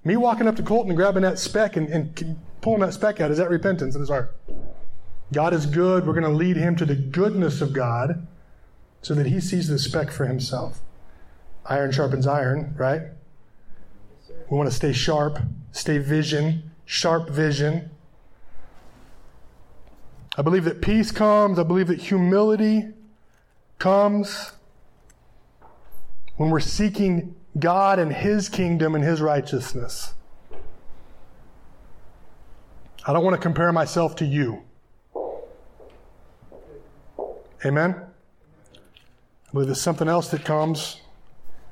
Me 0.04 0.18
walking 0.18 0.48
up 0.48 0.56
to 0.56 0.64
Colton 0.64 0.92
and 0.92 0.98
grabbing 0.98 1.22
that 1.22 1.38
speck 1.38 1.76
and, 1.76 1.88
and 1.90 2.40
pulling 2.62 2.82
that 2.82 2.94
speck 2.94 3.22
out, 3.22 3.30
is 3.30 3.38
that 3.38 3.50
repentance 3.50 3.94
in 3.94 4.02
his 4.02 4.10
heart? 4.10 4.36
God 5.32 5.54
is 5.54 5.66
good. 5.66 6.06
We're 6.06 6.14
going 6.14 6.24
to 6.24 6.30
lead 6.30 6.58
him 6.58 6.76
to 6.78 6.86
the 6.86 6.96
goodness 6.96 7.62
of 7.62 7.74
God 7.74 8.28
so 9.02 9.14
that 9.14 9.28
he 9.28 9.40
sees 9.40 9.68
the 9.68 9.80
speck 9.80 10.12
for 10.12 10.26
himself. 10.26 10.82
Iron 11.66 11.92
sharpens 11.92 12.28
iron, 12.28 12.74
right? 12.78 13.02
We 14.50 14.58
want 14.58 14.70
to 14.70 14.76
stay 14.76 14.92
sharp, 14.92 15.40
stay 15.72 16.00
vision, 16.00 16.72
sharp 16.86 17.30
vision. 17.30 17.92
I 20.38 20.42
believe 20.42 20.66
that 20.66 20.82
peace 20.82 21.12
comes. 21.12 21.60
I 21.60 21.64
believe 21.64 21.88
that 21.88 22.02
humility 22.02 22.90
comes 23.80 24.52
when 26.42 26.50
we're 26.50 26.60
seeking 26.60 27.36
God 27.60 28.00
and 28.00 28.12
His 28.12 28.50
kingdom 28.50 28.96
and 28.96 29.04
His 29.04 29.22
righteousness. 29.22 30.16
I 33.06 33.14
don't 33.14 33.24
want 33.24 33.36
to 33.36 33.42
compare 33.42 33.72
myself 33.72 34.16
to 34.16 34.26
you. 34.26 34.64
Amen? 37.64 37.94
I 37.94 39.52
believe 39.54 39.68
there's 39.68 39.80
something 39.80 40.08
else 40.08 40.30
that 40.30 40.44
comes 40.44 41.02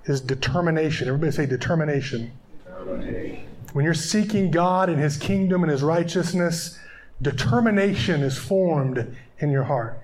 is 0.05 0.21
determination. 0.21 1.07
Everybody 1.07 1.31
say 1.31 1.47
determination. 1.47 2.31
determination. 2.63 3.47
When 3.73 3.83
you're 3.83 3.95
seeking 3.95 4.51
God 4.51 4.87
and 4.87 4.99
His 4.99 5.17
kingdom 5.17 5.63
and 5.63 5.71
His 5.71 5.81
righteousness, 5.81 6.77
determination 7.19 8.21
is 8.21 8.37
formed 8.37 9.17
in 9.39 9.49
your 9.49 9.63
heart 9.63 9.99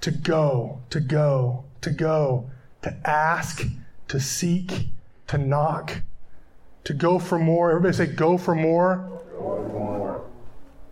to 0.00 0.10
go, 0.10 0.80
to 0.90 0.98
go, 0.98 1.66
to 1.82 1.90
go, 1.90 2.50
to 2.90 3.08
ask, 3.08 3.66
to 4.08 4.20
seek, 4.20 4.88
to 5.28 5.38
knock, 5.38 6.02
to 6.84 6.94
go 6.94 7.18
for 7.18 7.38
more. 7.38 7.70
Everybody 7.70 7.94
say, 7.94 8.06
go 8.06 8.38
for 8.38 8.54
more. 8.54 9.10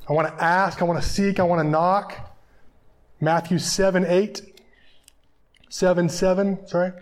I 0.08 0.12
want 0.12 0.28
to 0.28 0.44
ask, 0.44 0.80
I 0.80 0.84
want 0.84 1.02
to 1.02 1.08
seek, 1.08 1.40
I 1.40 1.42
want 1.42 1.60
to 1.60 1.68
knock. 1.68 2.34
Matthew 3.20 3.58
7 3.58 4.04
8. 4.06 4.42
7 5.68 6.08
7, 6.08 6.66
sorry. 6.66 6.92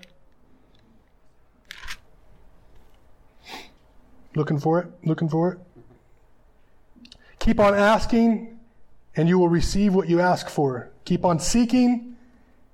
Looking 4.34 4.58
for 4.58 4.80
it, 4.80 4.88
looking 5.04 5.28
for 5.28 5.52
it. 5.52 5.58
Keep 7.38 7.60
on 7.60 7.74
asking, 7.74 8.58
and 9.16 9.28
you 9.28 9.38
will 9.38 9.48
receive 9.48 9.94
what 9.94 10.08
you 10.08 10.20
ask 10.20 10.48
for. 10.48 10.90
Keep 11.04 11.24
on 11.24 11.38
seeking, 11.38 12.13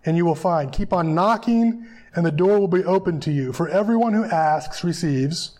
and 0.04 0.16
you 0.16 0.24
will 0.24 0.34
find. 0.34 0.72
Keep 0.72 0.92
on 0.92 1.14
knocking, 1.14 1.86
and 2.14 2.24
the 2.24 2.32
door 2.32 2.58
will 2.58 2.68
be 2.68 2.84
open 2.84 3.20
to 3.20 3.30
you. 3.30 3.52
For 3.52 3.68
everyone 3.68 4.14
who 4.14 4.24
asks 4.24 4.82
receives, 4.82 5.58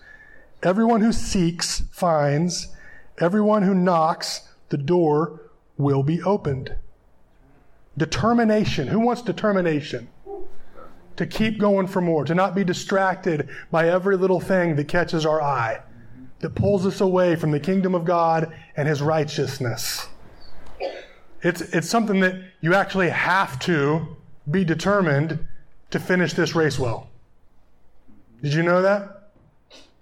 everyone 0.63 1.01
who 1.01 1.13
seeks 1.13 1.83
finds, 1.93 2.69
everyone 3.19 3.63
who 3.63 3.75
knocks, 3.75 4.49
the 4.71 4.79
door 4.79 5.51
will 5.77 6.03
be 6.03 6.23
opened. 6.23 6.75
Determination. 7.97 8.89
Who 8.89 9.01
wants 9.01 9.23
determination? 9.23 10.09
To 11.17 11.27
keep 11.27 11.59
going 11.59 11.87
for 11.87 12.01
more, 12.01 12.25
to 12.25 12.35
not 12.35 12.55
be 12.55 12.65
distracted 12.65 13.49
by 13.71 13.89
every 13.89 14.17
little 14.17 14.41
thing 14.41 14.77
that 14.77 14.89
catches 14.89 15.27
our 15.27 15.43
eye, 15.43 15.83
that 16.39 16.55
pulls 16.55 16.87
us 16.87 17.03
away 17.03 17.37
from 17.37 17.51
the 17.51 17.61
kingdom 17.61 17.95
of 17.95 18.07
God 18.07 18.55
and 18.77 18.89
His 18.89 19.03
righteousness. 19.03 20.09
It's, 21.43 21.61
it's 21.61 21.89
something 21.89 22.21
that 22.21 22.37
you 22.61 22.75
actually 22.75 23.11
have 23.11 23.59
to 23.61 24.17
be 24.49 24.65
determined 24.65 25.47
to 25.91 25.99
finish 25.99 26.33
this 26.35 26.55
race 26.55 26.79
well. 26.79 27.09
Did 28.43 28.55
you 28.55 28.63
know 28.63 28.83
that? 28.83 29.31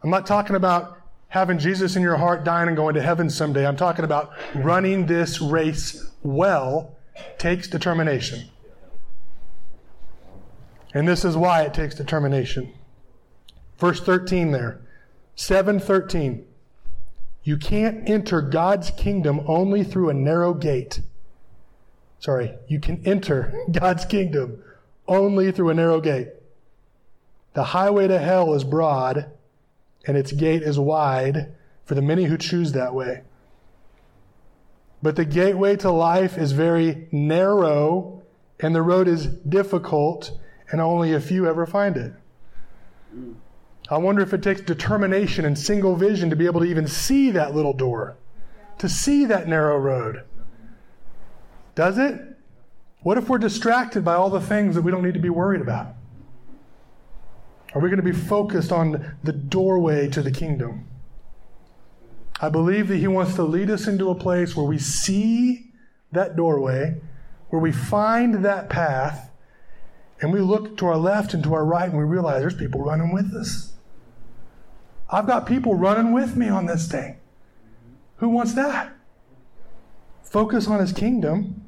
I'm 0.02 0.10
not 0.10 0.26
talking 0.26 0.56
about 0.56 0.98
having 1.28 1.58
Jesus 1.58 1.96
in 1.96 2.02
your 2.02 2.16
heart, 2.16 2.44
dying 2.44 2.68
and 2.68 2.76
going 2.76 2.94
to 2.94 3.02
heaven 3.02 3.28
someday. 3.28 3.66
I'm 3.66 3.76
talking 3.76 4.04
about 4.04 4.32
running 4.54 5.06
this 5.06 5.40
race 5.40 6.10
well 6.22 6.96
takes 7.38 7.68
determination. 7.68 8.48
And 10.94 11.06
this 11.06 11.24
is 11.24 11.36
why 11.36 11.62
it 11.62 11.74
takes 11.74 11.94
determination. 11.94 12.72
Verse 13.78 14.00
13 14.00 14.52
there. 14.52 14.80
713. 15.36 16.44
You 17.42 17.56
can't 17.56 18.08
enter 18.08 18.40
God's 18.40 18.90
kingdom 18.90 19.40
only 19.46 19.84
through 19.84 20.10
a 20.10 20.14
narrow 20.14 20.54
gate. 20.54 21.00
Sorry, 22.20 22.54
you 22.66 22.80
can 22.80 23.00
enter 23.06 23.64
God's 23.70 24.04
kingdom 24.04 24.62
only 25.06 25.52
through 25.52 25.70
a 25.70 25.74
narrow 25.74 26.00
gate. 26.00 26.28
The 27.54 27.64
highway 27.64 28.08
to 28.08 28.18
hell 28.18 28.54
is 28.54 28.64
broad, 28.64 29.30
and 30.06 30.16
its 30.16 30.32
gate 30.32 30.62
is 30.62 30.78
wide 30.78 31.54
for 31.84 31.94
the 31.94 32.02
many 32.02 32.24
who 32.24 32.36
choose 32.36 32.72
that 32.72 32.94
way. 32.94 33.22
But 35.02 35.16
the 35.16 35.24
gateway 35.24 35.76
to 35.76 35.90
life 35.90 36.36
is 36.36 36.52
very 36.52 37.08
narrow, 37.12 38.22
and 38.60 38.74
the 38.74 38.82
road 38.82 39.06
is 39.06 39.26
difficult, 39.26 40.32
and 40.70 40.80
only 40.80 41.14
a 41.14 41.20
few 41.20 41.46
ever 41.46 41.66
find 41.66 41.96
it. 41.96 42.12
I 43.90 43.96
wonder 43.96 44.22
if 44.22 44.34
it 44.34 44.42
takes 44.42 44.60
determination 44.60 45.44
and 45.44 45.58
single 45.58 45.96
vision 45.96 46.30
to 46.30 46.36
be 46.36 46.46
able 46.46 46.60
to 46.60 46.66
even 46.66 46.86
see 46.86 47.30
that 47.30 47.54
little 47.54 47.72
door, 47.72 48.16
to 48.78 48.88
see 48.88 49.24
that 49.24 49.48
narrow 49.48 49.78
road. 49.78 50.24
Does 51.78 51.96
it? 51.96 52.20
What 53.02 53.18
if 53.18 53.28
we're 53.28 53.38
distracted 53.38 54.04
by 54.04 54.14
all 54.14 54.30
the 54.30 54.40
things 54.40 54.74
that 54.74 54.82
we 54.82 54.90
don't 54.90 55.04
need 55.04 55.14
to 55.14 55.20
be 55.20 55.28
worried 55.28 55.60
about? 55.60 55.94
Are 57.72 57.80
we 57.80 57.88
going 57.88 57.98
to 57.98 58.02
be 58.02 58.10
focused 58.10 58.72
on 58.72 59.16
the 59.22 59.32
doorway 59.32 60.08
to 60.08 60.20
the 60.20 60.32
kingdom? 60.32 60.88
I 62.40 62.48
believe 62.48 62.88
that 62.88 62.96
He 62.96 63.06
wants 63.06 63.36
to 63.36 63.44
lead 63.44 63.70
us 63.70 63.86
into 63.86 64.10
a 64.10 64.16
place 64.16 64.56
where 64.56 64.66
we 64.66 64.76
see 64.80 65.70
that 66.10 66.34
doorway, 66.34 67.00
where 67.50 67.62
we 67.62 67.70
find 67.70 68.44
that 68.44 68.68
path, 68.68 69.30
and 70.20 70.32
we 70.32 70.40
look 70.40 70.76
to 70.78 70.86
our 70.86 70.96
left 70.96 71.32
and 71.32 71.44
to 71.44 71.54
our 71.54 71.64
right 71.64 71.88
and 71.88 71.96
we 71.96 72.02
realize 72.02 72.40
there's 72.40 72.54
people 72.56 72.82
running 72.82 73.12
with 73.12 73.32
us. 73.32 73.74
I've 75.08 75.28
got 75.28 75.46
people 75.46 75.76
running 75.76 76.10
with 76.10 76.34
me 76.34 76.48
on 76.48 76.66
this 76.66 76.88
thing. 76.90 77.20
Who 78.16 78.30
wants 78.30 78.54
that? 78.54 78.92
Focus 80.24 80.66
on 80.66 80.80
His 80.80 80.92
kingdom, 80.92 81.66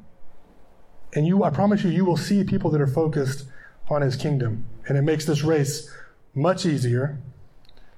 and 1.13 1.27
you, 1.27 1.43
I 1.43 1.49
promise 1.49 1.83
you, 1.83 1.89
you 1.89 2.05
will 2.05 2.17
see 2.17 2.43
people 2.43 2.71
that 2.71 2.81
are 2.81 2.87
focused 2.87 3.45
on 3.89 4.01
His 4.01 4.15
kingdom. 4.15 4.65
And 4.87 4.97
it 4.97 5.01
makes 5.01 5.25
this 5.25 5.43
race 5.43 5.89
much 6.33 6.65
easier, 6.65 7.19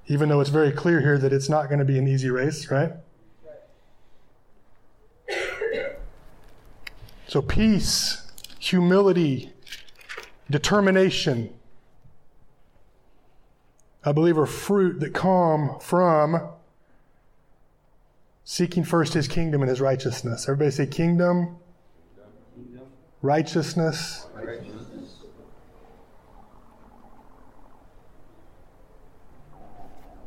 even 0.08 0.30
though 0.30 0.41
it's 0.41 0.49
very 0.49 0.71
clear 0.71 1.02
here 1.02 1.17
that 1.17 1.32
it's 1.32 1.49
not 1.49 1.67
going 1.67 1.80
to 1.80 1.86
be 1.86 1.97
an 1.97 2.08
easy 2.08 2.30
race, 2.30 2.69
right? 2.71 2.91
So, 7.28 7.41
peace, 7.41 8.32
humility, 8.60 9.54
determination, 10.49 11.54
I 14.06 14.12
believe 14.12 14.38
are 14.38 14.45
fruit 14.45 14.99
that 14.99 15.13
come 15.13 15.80
from 15.80 16.49
seeking 18.43 18.84
first 18.84 19.13
his 19.13 19.28
kingdom 19.28 19.62
and 19.62 19.69
his 19.69 19.80
righteousness. 19.80 20.43
Everybody 20.43 20.71
say 20.71 20.86
kingdom, 20.86 21.38
kingdom. 21.45 21.62
Righteousness. 23.23 24.27
righteousness. 24.36 25.15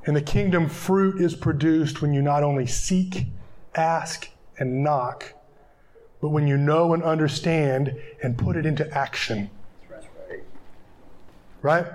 And 0.06 0.16
the 0.16 0.22
kingdom 0.22 0.68
fruit 0.68 1.20
is 1.20 1.36
produced 1.36 2.00
when 2.00 2.14
you 2.14 2.22
not 2.22 2.42
only 2.42 2.66
seek, 2.66 3.26
ask, 3.74 4.30
and 4.58 4.82
knock, 4.82 5.34
but 6.20 6.30
when 6.30 6.48
you 6.48 6.56
know 6.56 6.94
and 6.94 7.02
understand 7.02 7.94
and 8.22 8.38
put 8.38 8.56
it 8.56 8.64
into 8.64 8.90
action. 8.96 9.50
Right? 11.60 11.86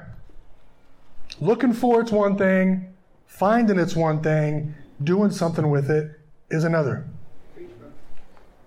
Looking 1.39 1.73
for 1.73 2.01
it's 2.01 2.11
one 2.11 2.37
thing, 2.37 2.93
finding 3.25 3.79
it's 3.79 3.95
one 3.95 4.21
thing, 4.21 4.75
doing 5.03 5.31
something 5.31 5.69
with 5.71 5.89
it 5.89 6.19
is 6.51 6.63
another. 6.63 7.07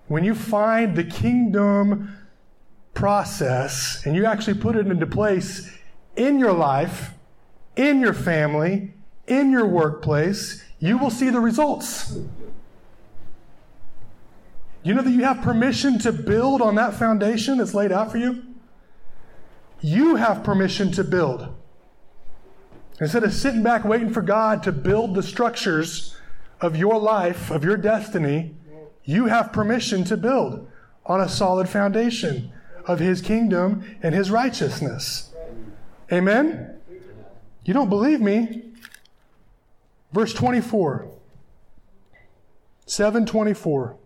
When 0.07 0.23
you 0.23 0.35
find 0.35 0.95
the 0.95 1.03
kingdom 1.03 2.24
process 2.95 4.03
and 4.05 4.15
you 4.15 4.25
actually 4.25 4.57
put 4.57 4.75
it 4.75 4.87
into 4.87 5.05
place 5.05 5.71
in 6.15 6.39
your 6.39 6.53
life, 6.53 7.11
in 7.75 7.99
your 7.99 8.13
family, 8.13 8.93
in 9.27 9.51
your 9.51 9.67
workplace, 9.67 10.63
you 10.79 10.97
will 10.97 11.09
see 11.11 11.29
the 11.29 11.39
results. 11.39 12.17
You 14.81 14.93
know 14.93 15.01
that 15.01 15.11
you 15.11 15.23
have 15.23 15.41
permission 15.41 15.99
to 15.99 16.11
build 16.11 16.61
on 16.61 16.75
that 16.75 16.93
foundation 16.93 17.57
that's 17.57 17.73
laid 17.73 17.91
out 17.91 18.11
for 18.11 18.17
you? 18.17 18.43
You 19.81 20.15
have 20.15 20.43
permission 20.43 20.91
to 20.93 21.03
build. 21.03 21.53
Instead 23.01 23.23
of 23.23 23.33
sitting 23.33 23.61
back 23.61 23.83
waiting 23.83 24.13
for 24.13 24.21
God 24.21 24.63
to 24.63 24.71
build 24.71 25.15
the 25.15 25.23
structures 25.23 26.15
of 26.61 26.77
your 26.77 26.97
life, 26.97 27.51
of 27.51 27.63
your 27.63 27.77
destiny, 27.77 28.55
you 29.03 29.25
have 29.25 29.51
permission 29.51 30.03
to 30.05 30.15
build 30.15 30.67
on 31.05 31.19
a 31.19 31.27
solid 31.27 31.67
foundation 31.67 32.51
of 32.87 32.99
His 32.99 33.21
kingdom 33.21 33.97
and 34.01 34.13
His 34.15 34.31
righteousness. 34.31 35.33
Amen? 36.11 36.79
You 37.63 37.73
don't 37.73 37.89
believe 37.89 38.21
me? 38.21 38.63
Verse 40.11 40.33
24. 40.33 41.07
724. 42.85 43.97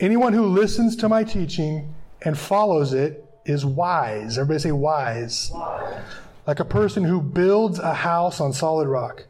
Anyone 0.00 0.32
who 0.32 0.46
listens 0.46 0.96
to 0.96 1.08
my 1.08 1.24
teaching 1.24 1.94
and 2.22 2.36
follows 2.36 2.92
it 2.92 3.24
is 3.44 3.64
wise. 3.64 4.38
Everybody 4.38 4.60
say 4.60 4.72
wise. 4.72 5.50
wise. 5.54 6.02
Like 6.46 6.60
a 6.60 6.64
person 6.64 7.04
who 7.04 7.20
builds 7.20 7.78
a 7.78 7.94
house 7.94 8.40
on 8.40 8.52
solid 8.52 8.88
rock. 8.88 9.26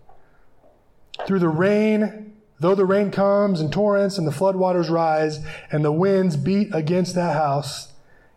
Through 1.27 1.41
the 1.41 1.49
rain, 1.49 2.35
though 2.61 2.75
the 2.75 2.87
rain 2.87 3.11
comes 3.11 3.61
in 3.61 3.71
torrents 3.71 4.17
and 4.17 4.27
the 4.27 4.33
floodwaters 4.33 4.89
rise 4.89 5.45
and 5.71 5.85
the 5.85 5.93
winds 5.93 6.37
beat 6.37 6.75
against 6.75 7.15
that 7.15 7.35
house, 7.35 7.90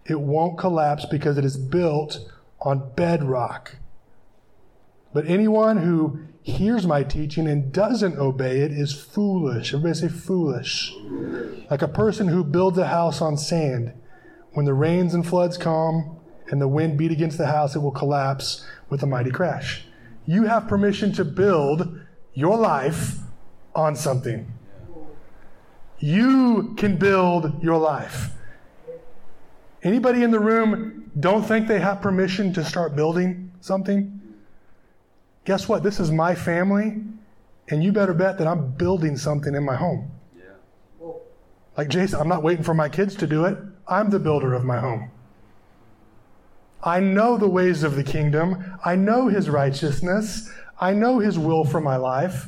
it 0.05 0.19
won't 0.19 0.57
collapse 0.57 1.05
because 1.05 1.37
it 1.37 1.45
is 1.45 1.57
built 1.57 2.19
on 2.61 2.91
bedrock. 2.95 3.77
But 5.13 5.27
anyone 5.27 5.77
who 5.77 6.19
hears 6.41 6.85
my 6.85 7.03
teaching 7.03 7.47
and 7.47 7.71
doesn't 7.71 8.17
obey 8.17 8.61
it 8.61 8.71
is 8.71 8.93
foolish. 8.93 9.73
Everybody 9.73 9.99
say 9.99 10.07
foolish. 10.09 10.93
Like 11.69 11.81
a 11.81 11.87
person 11.87 12.27
who 12.27 12.43
builds 12.43 12.77
a 12.77 12.87
house 12.87 13.21
on 13.21 13.37
sand. 13.37 13.93
When 14.53 14.65
the 14.65 14.73
rains 14.73 15.13
and 15.13 15.25
floods 15.25 15.57
come 15.57 16.17
and 16.49 16.59
the 16.59 16.67
wind 16.67 16.97
beat 16.97 17.11
against 17.11 17.37
the 17.37 17.47
house, 17.47 17.75
it 17.75 17.79
will 17.79 17.91
collapse 17.91 18.65
with 18.89 19.01
a 19.03 19.07
mighty 19.07 19.31
crash. 19.31 19.85
You 20.25 20.43
have 20.43 20.67
permission 20.67 21.11
to 21.13 21.25
build 21.25 21.99
your 22.33 22.57
life 22.57 23.17
on 23.75 23.95
something. 23.95 24.51
You 25.99 26.73
can 26.77 26.97
build 26.97 27.63
your 27.63 27.77
life. 27.77 28.32
Anybody 29.83 30.23
in 30.23 30.31
the 30.31 30.39
room 30.39 31.11
don't 31.19 31.43
think 31.43 31.67
they 31.67 31.79
have 31.79 32.01
permission 32.01 32.53
to 32.53 32.63
start 32.63 32.95
building 32.95 33.51
something? 33.59 34.21
Guess 35.43 35.67
what? 35.67 35.83
This 35.83 35.99
is 35.99 36.09
my 36.09 36.33
family, 36.33 37.03
and 37.69 37.83
you 37.83 37.91
better 37.91 38.13
bet 38.13 38.37
that 38.37 38.47
I'm 38.47 38.71
building 38.71 39.17
something 39.17 39.53
in 39.53 39.63
my 39.65 39.75
home. 39.75 40.09
Yeah. 40.37 41.07
Like 41.77 41.89
Jason, 41.89 42.21
I'm 42.21 42.29
not 42.29 42.43
waiting 42.43 42.63
for 42.63 42.73
my 42.73 42.87
kids 42.87 43.13
to 43.15 43.27
do 43.27 43.43
it. 43.43 43.57
I'm 43.85 44.09
the 44.09 44.19
builder 44.19 44.53
of 44.53 44.63
my 44.63 44.79
home. 44.79 45.11
I 46.81 47.01
know 47.01 47.37
the 47.37 47.49
ways 47.49 47.83
of 47.83 47.95
the 47.95 48.03
kingdom. 48.03 48.77
I 48.85 48.95
know 48.95 49.27
his 49.27 49.49
righteousness. 49.49 50.49
I 50.79 50.93
know 50.93 51.19
his 51.19 51.37
will 51.37 51.65
for 51.65 51.81
my 51.81 51.97
life. 51.97 52.47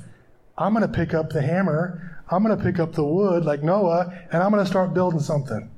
I'm 0.57 0.73
going 0.73 0.89
to 0.89 0.93
pick 0.93 1.13
up 1.13 1.31
the 1.31 1.41
hammer. 1.41 2.21
I'm 2.29 2.43
going 2.43 2.57
to 2.57 2.63
pick 2.63 2.79
up 2.79 2.93
the 2.93 3.03
wood 3.03 3.43
like 3.43 3.61
Noah, 3.61 4.13
and 4.31 4.41
I'm 4.41 4.51
going 4.51 4.63
to 4.63 4.69
start 4.69 4.93
building 4.93 5.19
something. 5.19 5.69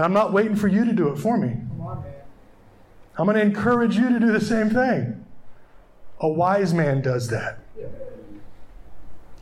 And 0.00 0.06
I'm 0.06 0.14
not 0.14 0.32
waiting 0.32 0.56
for 0.56 0.66
you 0.66 0.86
to 0.86 0.94
do 0.94 1.08
it 1.08 1.18
for 1.18 1.36
me. 1.36 1.58
On, 1.78 2.02
I'm 3.18 3.26
going 3.26 3.36
to 3.36 3.42
encourage 3.42 3.96
you 3.96 4.08
to 4.08 4.18
do 4.18 4.32
the 4.32 4.40
same 4.40 4.70
thing. 4.70 5.26
A 6.20 6.26
wise 6.26 6.72
man 6.72 7.02
does 7.02 7.28
that. 7.28 7.58
Yeah. 7.78 7.84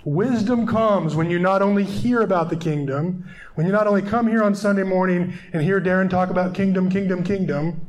Wisdom 0.04 0.66
comes 0.66 1.14
when 1.14 1.30
you 1.30 1.38
not 1.38 1.62
only 1.62 1.84
hear 1.84 2.22
about 2.22 2.50
the 2.50 2.56
kingdom, 2.56 3.24
when 3.54 3.68
you 3.68 3.72
not 3.72 3.86
only 3.86 4.02
come 4.02 4.26
here 4.26 4.42
on 4.42 4.52
Sunday 4.52 4.82
morning 4.82 5.32
and 5.52 5.62
hear 5.62 5.78
Darin 5.78 6.08
talk 6.08 6.28
about 6.28 6.54
kingdom, 6.54 6.90
kingdom, 6.90 7.22
kingdom, 7.22 7.88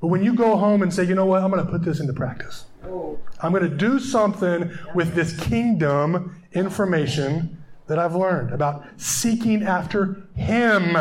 but 0.00 0.06
when 0.06 0.22
you 0.22 0.32
go 0.32 0.56
home 0.56 0.82
and 0.82 0.94
say, 0.94 1.02
you 1.02 1.16
know 1.16 1.26
what, 1.26 1.42
I'm 1.42 1.50
going 1.50 1.66
to 1.66 1.68
put 1.72 1.82
this 1.82 1.98
into 1.98 2.12
practice. 2.12 2.66
Oh. 2.84 3.18
I'm 3.42 3.50
going 3.50 3.68
to 3.68 3.76
do 3.76 3.98
something 3.98 4.70
with 4.94 5.16
this 5.16 5.36
kingdom 5.36 6.40
information 6.52 7.60
that 7.88 7.98
I've 7.98 8.14
learned 8.14 8.52
about 8.52 8.84
seeking 8.96 9.64
after 9.64 10.28
Him. 10.36 10.96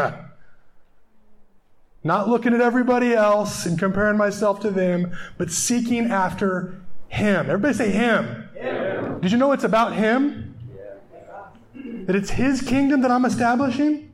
Not 2.04 2.30
looking 2.30 2.54
at 2.54 2.62
everybody 2.62 3.14
else 3.14 3.66
and 3.66 3.78
comparing 3.78 4.18
myself 4.18 4.60
to 4.62 4.72
them, 4.72 5.16
but 5.38 5.52
seeking 5.52 6.06
after 6.06 6.82
Him. 7.10 7.50
Everybody 7.50 7.74
say 7.74 7.92
Him. 7.92 8.50
Him. 8.56 9.20
Did 9.20 9.32
you 9.32 9.38
know 9.38 9.52
it's 9.52 9.66
about 9.66 9.94
Him? 9.94 10.56
Yeah. 10.76 12.04
That 12.06 12.16
it's 12.16 12.30
His 12.30 12.62
kingdom 12.62 13.02
that 13.02 13.12
I'm 13.12 13.26
establishing? 13.26 14.14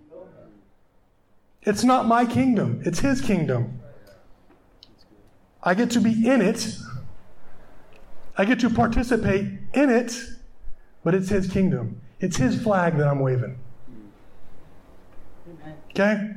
It's 1.62 1.84
not 1.84 2.08
my 2.08 2.26
kingdom, 2.26 2.82
it's 2.86 3.00
His 3.00 3.22
kingdom. 3.22 3.80
I 5.64 5.74
get 5.74 5.90
to 5.92 6.02
be 6.02 6.28
in 6.28 6.42
it 6.42 6.78
I 8.38 8.46
get 8.46 8.60
to 8.62 8.70
participate 8.70 9.46
in 9.74 9.90
it, 9.90 10.18
but 11.04 11.16
it's 11.16 11.30
His 11.30 11.48
kingdom. 11.48 12.02
It's 12.20 12.38
His 12.38 12.62
flag 12.62 12.98
that 12.98 13.08
I'm 13.08 13.20
waving. 13.20 13.58
Okay? 15.92 16.32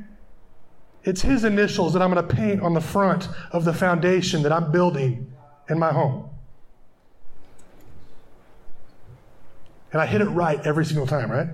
It's 1.09 1.21
His 1.21 1.43
initials 1.43 1.93
that 1.93 2.01
I'm 2.03 2.13
going 2.13 2.25
to 2.25 2.35
paint 2.35 2.61
on 2.61 2.75
the 2.75 2.81
front 2.81 3.27
of 3.51 3.65
the 3.65 3.73
foundation 3.73 4.43
that 4.43 4.51
I'm 4.51 4.71
building 4.71 5.33
in 5.67 5.79
my 5.79 5.91
home. 5.91 6.29
And 9.91 9.99
I 9.99 10.05
hit 10.05 10.21
it 10.21 10.25
right 10.25 10.59
every 10.67 10.85
single 10.85 11.07
time, 11.07 11.31
right? 11.31 11.47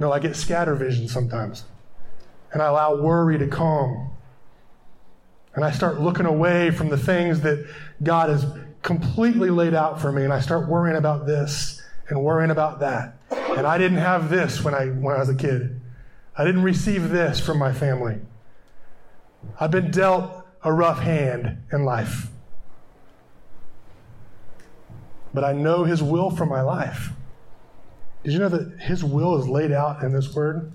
No, 0.00 0.10
I 0.10 0.18
get 0.18 0.34
scatter 0.34 0.74
vision 0.74 1.06
sometimes. 1.06 1.62
And 2.52 2.60
I 2.60 2.66
allow 2.66 3.00
worry 3.00 3.38
to 3.38 3.46
calm 3.46 4.10
and 5.54 5.64
I 5.64 5.70
start 5.70 6.00
looking 6.00 6.26
away 6.26 6.72
from 6.72 6.88
the 6.88 6.96
things 6.96 7.42
that 7.42 7.64
God 8.02 8.28
has 8.28 8.44
completely 8.82 9.50
laid 9.50 9.72
out 9.72 10.00
for 10.00 10.10
me, 10.10 10.24
and 10.24 10.32
I 10.32 10.40
start 10.40 10.68
worrying 10.68 10.96
about 10.96 11.26
this 11.26 11.80
and 12.08 12.22
worrying 12.24 12.50
about 12.50 12.80
that. 12.80 13.18
And 13.30 13.64
I 13.64 13.78
didn't 13.78 13.98
have 13.98 14.30
this 14.30 14.64
when 14.64 14.74
I, 14.74 14.86
when 14.86 15.14
I 15.14 15.20
was 15.20 15.28
a 15.28 15.34
kid. 15.34 15.80
I 16.36 16.44
didn't 16.44 16.62
receive 16.62 17.10
this 17.10 17.38
from 17.38 17.58
my 17.58 17.72
family. 17.72 18.20
I've 19.60 19.70
been 19.70 19.90
dealt 19.90 20.44
a 20.62 20.72
rough 20.72 21.00
hand 21.00 21.58
in 21.72 21.84
life. 21.84 22.28
But 25.32 25.44
I 25.44 25.52
know 25.52 25.84
His 25.84 26.02
will 26.02 26.30
for 26.30 26.46
my 26.46 26.60
life. 26.60 27.10
Did 28.24 28.32
you 28.32 28.38
know 28.38 28.48
that 28.48 28.80
His 28.80 29.04
will 29.04 29.38
is 29.38 29.48
laid 29.48 29.70
out 29.70 30.02
in 30.02 30.12
this 30.12 30.34
word? 30.34 30.72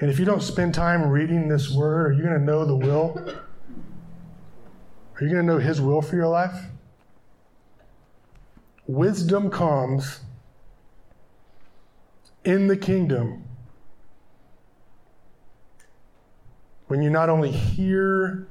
And 0.00 0.10
if 0.10 0.18
you 0.18 0.24
don't 0.24 0.42
spend 0.42 0.74
time 0.74 1.08
reading 1.08 1.48
this 1.48 1.70
word, 1.70 2.12
are 2.12 2.14
you 2.14 2.22
going 2.22 2.38
to 2.38 2.44
know 2.44 2.64
the 2.64 2.76
will? 2.76 3.18
Are 5.16 5.24
you 5.24 5.30
going 5.30 5.46
to 5.46 5.52
know 5.52 5.58
His 5.58 5.80
will 5.80 6.02
for 6.02 6.16
your 6.16 6.28
life? 6.28 6.64
Wisdom 8.86 9.50
comes 9.50 10.20
in 12.44 12.66
the 12.66 12.76
kingdom 12.76 13.44
when 16.90 17.02
you 17.02 17.08
not 17.08 17.28
only 17.28 17.52
hear 17.52 18.48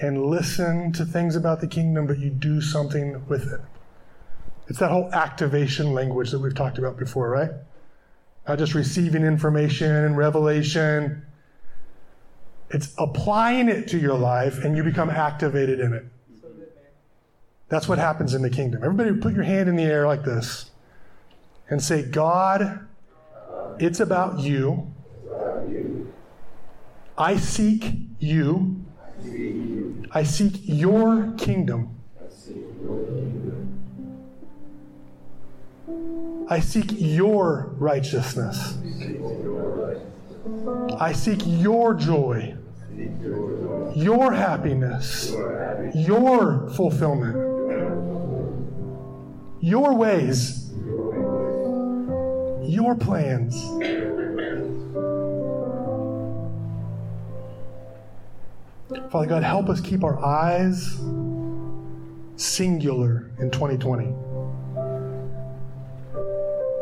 and 0.00 0.26
listen 0.26 0.90
to 0.92 1.04
things 1.04 1.36
about 1.36 1.60
the 1.60 1.68
kingdom, 1.68 2.04
but 2.08 2.18
you 2.18 2.30
do 2.30 2.60
something 2.60 3.24
with 3.28 3.52
it. 3.52 3.60
It's 4.66 4.80
that 4.80 4.90
whole 4.90 5.08
activation 5.14 5.92
language 5.92 6.32
that 6.32 6.40
we've 6.40 6.54
talked 6.54 6.78
about 6.78 6.96
before, 6.96 7.30
right? 7.30 7.50
not 8.48 8.58
just 8.58 8.74
receiving 8.74 9.22
information 9.22 9.90
and 9.90 10.16
revelation. 10.16 11.24
It's 12.70 12.92
applying 12.98 13.68
it 13.68 13.86
to 13.88 13.98
your 13.98 14.18
life 14.18 14.64
and 14.64 14.76
you 14.76 14.82
become 14.82 15.08
activated 15.08 15.78
in 15.78 15.92
it. 15.92 16.04
That's 17.68 17.88
what 17.88 17.98
happens 17.98 18.34
in 18.34 18.42
the 18.42 18.50
kingdom. 18.50 18.82
Everybody 18.82 19.16
put 19.16 19.32
your 19.32 19.44
hand 19.44 19.68
in 19.68 19.76
the 19.76 19.84
air 19.84 20.06
like 20.06 20.24
this 20.24 20.70
and 21.70 21.80
say, 21.80 22.02
God, 22.02 22.86
it's 23.78 24.00
about 24.00 24.40
you. 24.40 24.92
I 27.18 27.36
seek 27.36 27.94
you. 28.18 28.84
I 30.12 30.22
seek 30.22 30.60
your 30.64 31.32
kingdom. 31.38 31.96
I 36.48 36.60
seek 36.60 36.90
your 36.92 37.74
righteousness. 37.78 38.78
I 40.98 41.12
seek 41.12 41.40
your 41.44 41.94
joy, 41.94 42.54
your 43.94 44.32
happiness, 44.32 45.34
your 45.94 46.68
fulfillment, 46.70 47.36
your 49.60 49.94
ways, 49.96 50.70
your 52.62 52.94
plans. 52.94 53.56
Father 59.10 59.26
God, 59.26 59.42
help 59.42 59.68
us 59.68 59.80
keep 59.80 60.04
our 60.04 60.24
eyes 60.24 61.00
singular 62.36 63.30
in 63.40 63.50
2020. 63.50 64.14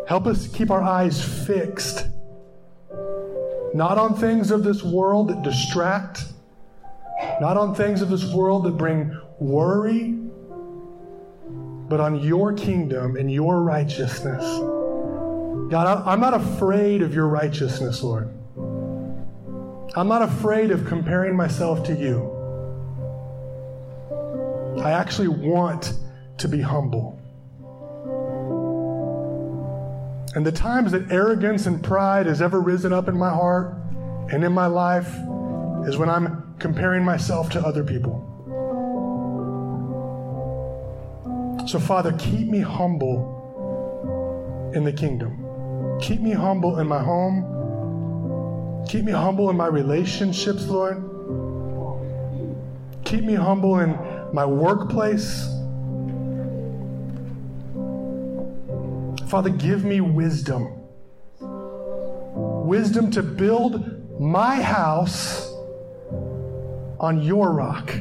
Help 0.07 0.27
us 0.27 0.47
keep 0.49 0.71
our 0.71 0.83
eyes 0.83 1.25
fixed, 1.47 2.09
not 3.73 3.97
on 3.97 4.15
things 4.15 4.51
of 4.51 4.63
this 4.65 4.83
world 4.83 5.29
that 5.29 5.43
distract, 5.43 6.27
not 7.41 7.57
on 7.57 7.75
things 7.75 8.03
of 8.03 8.11
this 8.11 8.31
world 8.35 8.65
that 8.65 8.77
bring 8.77 9.19
worry, 9.39 10.19
but 11.89 12.01
on 12.01 12.23
your 12.23 12.53
kingdom 12.53 13.17
and 13.17 13.33
your 13.33 13.63
righteousness. 13.63 14.45
God, 15.71 16.03
I'm 16.07 16.21
not 16.21 16.35
afraid 16.35 17.01
of 17.01 17.15
your 17.15 17.29
righteousness, 17.29 18.03
Lord. 18.03 18.29
I'm 19.97 20.09
not 20.09 20.23
afraid 20.23 20.73
of 20.73 20.87
comparing 20.87 21.37
myself 21.37 21.85
to 21.85 21.95
you. 21.95 22.31
I 24.83 24.91
actually 24.91 25.29
want 25.29 25.93
to 26.39 26.49
be 26.49 26.61
humble. 26.61 27.21
And 30.35 30.45
the 30.45 30.51
times 30.51 30.91
that 30.91 31.13
arrogance 31.13 31.67
and 31.67 31.81
pride 31.81 32.27
has 32.27 32.43
ever 32.43 32.61
risen 32.61 32.93
up 32.93 33.07
in 33.07 33.17
my 33.17 33.31
heart 33.31 33.77
and 34.33 34.43
in 34.43 34.53
my 34.53 34.67
life 34.67 35.09
is 35.87 35.97
when 35.97 36.09
I'm 36.09 36.57
comparing 36.59 37.05
myself 37.05 37.51
to 37.51 37.61
other 37.65 37.85
people. 37.85 38.31
So, 41.69 41.79
Father, 41.79 42.13
keep 42.19 42.49
me 42.49 42.59
humble 42.59 43.33
in 44.75 44.83
the 44.83 44.93
kingdom. 44.93 45.99
Keep 46.01 46.21
me 46.21 46.33
humble 46.33 46.81
in 46.81 46.89
my 46.89 47.01
home. 47.01 47.54
Keep 48.89 49.05
me 49.05 49.13
humble 49.13 49.51
in 49.51 49.57
my 49.57 49.67
relationships, 49.67 50.67
Lord. 50.67 51.03
Keep 53.05 53.25
me 53.25 53.35
humble 53.35 53.81
in 53.81 53.99
my 54.33 54.45
workplace. 54.45 55.47
Father, 59.29 59.51
give 59.51 59.85
me 59.85 60.01
wisdom. 60.01 60.81
Wisdom 62.67 63.11
to 63.11 63.23
build 63.23 64.21
my 64.21 64.61
house 64.61 65.53
on 67.01 67.21
your 67.23 67.53
rock, 67.53 67.93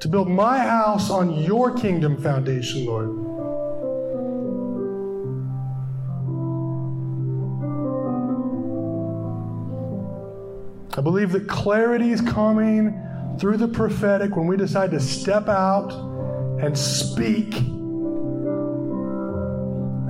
to 0.00 0.08
build 0.08 0.28
my 0.28 0.58
house 0.58 1.10
on 1.10 1.34
your 1.42 1.74
kingdom 1.76 2.20
foundation, 2.22 2.84
Lord. 2.84 3.29
I 10.96 11.00
believe 11.02 11.32
that 11.32 11.46
clarity 11.48 12.10
is 12.10 12.20
coming 12.20 13.00
through 13.38 13.58
the 13.58 13.68
prophetic 13.68 14.36
when 14.36 14.46
we 14.46 14.56
decide 14.56 14.90
to 14.90 15.00
step 15.00 15.48
out 15.48 15.92
and 16.60 16.76
speak. 16.76 17.54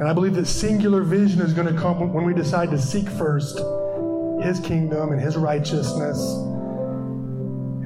And 0.00 0.08
I 0.08 0.14
believe 0.14 0.34
that 0.34 0.46
singular 0.46 1.02
vision 1.02 1.42
is 1.42 1.52
going 1.52 1.72
to 1.72 1.78
come 1.78 2.12
when 2.14 2.24
we 2.24 2.32
decide 2.32 2.70
to 2.70 2.78
seek 2.78 3.06
first 3.08 3.60
His 4.42 4.58
kingdom 4.60 5.12
and 5.12 5.20
His 5.20 5.36
righteousness. 5.36 6.18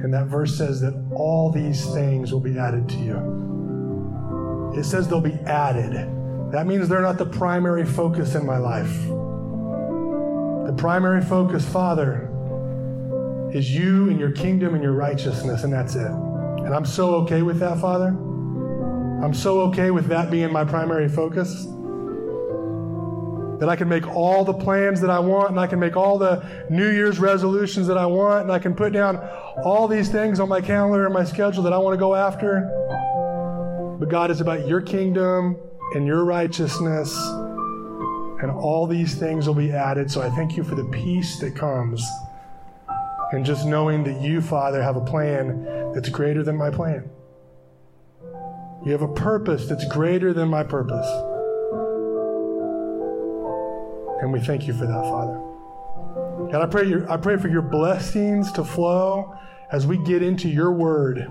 And 0.01 0.13
that 0.13 0.27
verse 0.27 0.57
says 0.57 0.79
that 0.81 0.93
all 1.13 1.51
these 1.51 1.85
things 1.93 2.31
will 2.31 2.39
be 2.39 2.57
added 2.57 2.87
to 2.89 2.97
you. 2.97 4.73
It 4.77 4.85
says 4.85 5.09
they'll 5.09 5.19
be 5.19 5.33
added. 5.45 5.93
That 6.51 6.65
means 6.67 6.87
they're 6.87 7.01
not 7.01 7.17
the 7.17 7.25
primary 7.25 7.85
focus 7.85 8.35
in 8.35 8.45
my 8.45 8.57
life. 8.57 9.07
The 10.67 10.73
primary 10.77 11.21
focus, 11.21 11.67
Father, 11.67 12.24
is 13.55 13.73
you 13.73 14.09
and 14.09 14.19
your 14.19 14.31
kingdom 14.31 14.73
and 14.73 14.83
your 14.83 14.91
righteousness, 14.91 15.63
and 15.63 15.71
that's 15.71 15.95
it. 15.95 16.11
And 16.11 16.75
I'm 16.75 16.85
so 16.85 17.15
okay 17.15 17.41
with 17.41 17.57
that, 17.59 17.79
Father. 17.79 18.07
I'm 18.07 19.33
so 19.33 19.61
okay 19.61 19.91
with 19.91 20.07
that 20.07 20.29
being 20.29 20.51
my 20.51 20.65
primary 20.65 21.07
focus. 21.07 21.65
That 23.59 23.69
I 23.69 23.77
can 23.77 23.87
make 23.87 24.05
all 24.07 24.43
the 24.43 24.53
plans 24.53 24.99
that 24.99 25.09
I 25.09 25.19
want, 25.19 25.51
and 25.51 25.59
I 25.59 25.67
can 25.67 25.79
make 25.79 25.95
all 25.95 26.17
the 26.17 26.45
New 26.69 26.89
Year's 26.89 27.17
resolutions 27.17 27.87
that 27.87 27.97
I 27.97 28.05
want, 28.05 28.41
and 28.41 28.51
I 28.51 28.59
can 28.59 28.75
put 28.75 28.91
down 28.91 29.17
all 29.63 29.87
these 29.87 30.09
things 30.09 30.41
on 30.41 30.49
my 30.49 30.59
calendar 30.59 31.05
and 31.05 31.13
my 31.13 31.23
schedule 31.23 31.63
that 31.63 31.71
I 31.71 31.77
want 31.77 31.93
to 31.93 31.99
go 31.99 32.13
after. 32.13 32.59
But 33.97 34.09
God 34.09 34.31
is 34.31 34.41
about 34.41 34.67
your 34.67 34.81
kingdom 34.81 35.55
and 35.93 36.05
your 36.05 36.25
righteousness, 36.25 37.15
and 38.41 38.51
all 38.51 38.85
these 38.85 39.15
things 39.15 39.47
will 39.47 39.55
be 39.55 39.71
added. 39.71 40.11
So 40.11 40.21
I 40.21 40.29
thank 40.31 40.57
you 40.57 40.63
for 40.65 40.75
the 40.75 40.83
peace 40.85 41.39
that 41.39 41.55
comes 41.55 42.05
and 43.31 43.45
just 43.45 43.65
knowing 43.65 44.03
that 44.03 44.21
you, 44.21 44.41
Father, 44.41 44.81
have 44.81 44.95
a 44.95 45.01
plan 45.01 45.91
that's 45.93 46.09
greater 46.09 46.43
than 46.43 46.55
my 46.55 46.69
plan. 46.69 47.09
You 48.85 48.91
have 48.91 49.01
a 49.01 49.13
purpose 49.13 49.67
that's 49.67 49.85
greater 49.87 50.33
than 50.33 50.47
my 50.47 50.63
purpose. 50.63 51.07
And 54.21 54.31
we 54.31 54.39
thank 54.39 54.67
you 54.67 54.73
for 54.73 54.85
that, 54.85 55.03
Father. 55.03 55.41
God, 56.51 56.61
I 56.61 56.65
pray, 56.67 56.87
your, 56.87 57.09
I 57.11 57.17
pray 57.17 57.37
for 57.37 57.47
your 57.47 57.61
blessings 57.61 58.51
to 58.53 58.63
flow 58.63 59.35
as 59.71 59.87
we 59.87 59.97
get 59.97 60.21
into 60.21 60.47
your 60.47 60.71
word. 60.71 61.27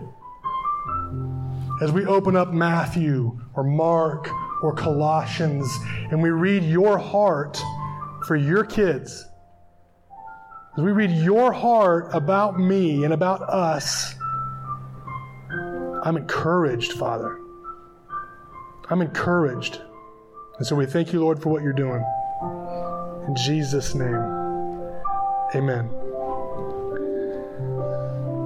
As 1.80 1.92
we 1.92 2.06
open 2.06 2.36
up 2.36 2.52
Matthew 2.52 3.38
or 3.54 3.62
Mark 3.62 4.28
or 4.62 4.74
Colossians 4.74 5.72
and 6.10 6.22
we 6.22 6.30
read 6.30 6.64
your 6.64 6.98
heart 6.98 7.60
for 8.26 8.36
your 8.36 8.64
kids 8.64 9.26
as 10.76 10.82
we 10.82 10.90
read 10.90 11.12
your 11.12 11.52
heart 11.52 12.08
about 12.12 12.58
me 12.58 13.04
and 13.04 13.14
about 13.14 13.42
us, 13.42 14.14
I'm 16.02 16.16
encouraged, 16.16 16.94
Father. 16.94 17.38
I'm 18.90 19.00
encouraged. 19.00 19.80
And 20.58 20.66
so 20.66 20.74
we 20.74 20.86
thank 20.86 21.12
you, 21.12 21.20
Lord, 21.20 21.40
for 21.40 21.48
what 21.50 21.62
you're 21.62 21.72
doing. 21.72 22.04
In 23.28 23.36
Jesus' 23.36 23.94
name, 23.94 24.14
amen. 25.54 25.88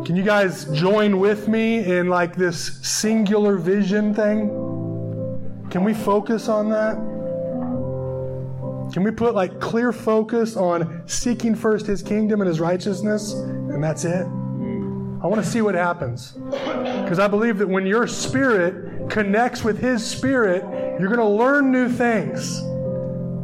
Can 0.05 0.15
you 0.15 0.23
guys 0.23 0.67
join 0.67 1.19
with 1.21 1.49
me 1.49 1.79
in 1.79 2.09
like 2.09 2.37
this 2.37 2.79
singular 2.87 3.57
vision 3.57 4.15
thing? 4.15 4.49
Can 5.71 5.83
we 5.83 5.95
focus 5.95 6.49
on 6.49 6.69
that? 6.71 7.18
Can 8.93 9.05
we 9.05 9.11
put 9.11 9.35
like 9.35 9.61
clear 9.61 9.93
focus 9.93 10.57
on 10.57 11.07
seeking 11.07 11.55
first 11.55 11.87
his 11.87 12.03
kingdom 12.03 12.41
and 12.41 12.49
his 12.49 12.59
righteousness, 12.59 13.35
and 13.35 13.83
that's 13.83 14.05
it? 14.05 14.27
I 15.21 15.27
want 15.27 15.43
to 15.43 15.49
see 15.49 15.61
what 15.63 15.75
happens. 15.75 16.33
Because 16.33 17.19
I 17.19 17.27
believe 17.27 17.59
that 17.59 17.69
when 17.69 17.87
your 17.87 18.07
spirit 18.07 19.11
connects 19.11 19.65
with 19.65 19.79
his 19.79 20.07
spirit, 20.07 20.63
you're 21.01 21.09
going 21.09 21.19
to 21.19 21.25
learn 21.25 21.73
new 21.73 21.89
things 21.89 22.61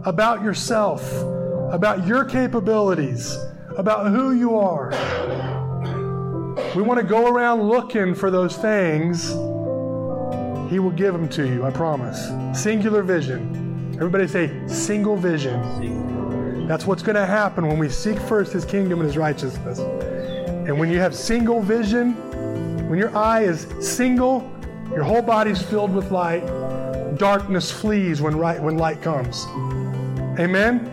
about 0.07 0.43
yourself, 0.43 1.03
about 1.73 2.07
your 2.07 2.25
capabilities, 2.25 3.37
about 3.77 4.13
who 4.13 4.33
you 4.33 4.57
are. 4.57 4.91
We 6.77 6.83
want 6.83 7.01
to 7.01 7.07
go 7.07 7.27
around 7.29 7.69
looking 7.69 8.15
for 8.15 8.31
those 8.31 8.57
things. 8.57 9.31
He 10.71 10.79
will 10.79 10.95
give 10.95 11.13
them 11.13 11.29
to 11.31 11.47
you, 11.47 11.65
I 11.65 11.71
promise. 11.71 12.31
Singular 12.59 13.03
vision. 13.03 13.64
Everybody 13.95 14.27
say, 14.27 14.51
single 14.67 15.17
vision. 15.17 16.67
That's 16.67 16.85
what's 16.85 17.03
going 17.03 17.15
to 17.15 17.27
happen 17.27 17.69
when 17.69 17.79
we 17.79 17.89
seek 17.89 18.19
first 18.19 18.53
His 18.53 18.65
kingdom 18.65 19.01
and 19.01 19.07
His 19.07 19.17
righteousness. 19.17 19.79
And 19.79 20.79
when 20.79 20.91
you 20.91 20.99
have 20.99 21.15
single 21.15 21.63
vision, 21.63 22.15
when 22.89 22.99
your 22.99 23.17
eye 23.17 23.43
is 23.43 23.69
single, 23.81 24.51
your 24.91 25.05
whole 25.05 25.23
body's 25.23 25.63
filled 25.63 25.95
with 25.95 26.11
light. 26.11 26.45
Darkness 27.19 27.71
flees 27.71 28.21
when, 28.21 28.37
right, 28.37 28.61
when 28.61 28.77
light 28.79 29.01
comes. 29.01 29.47
Amen? 30.41 30.91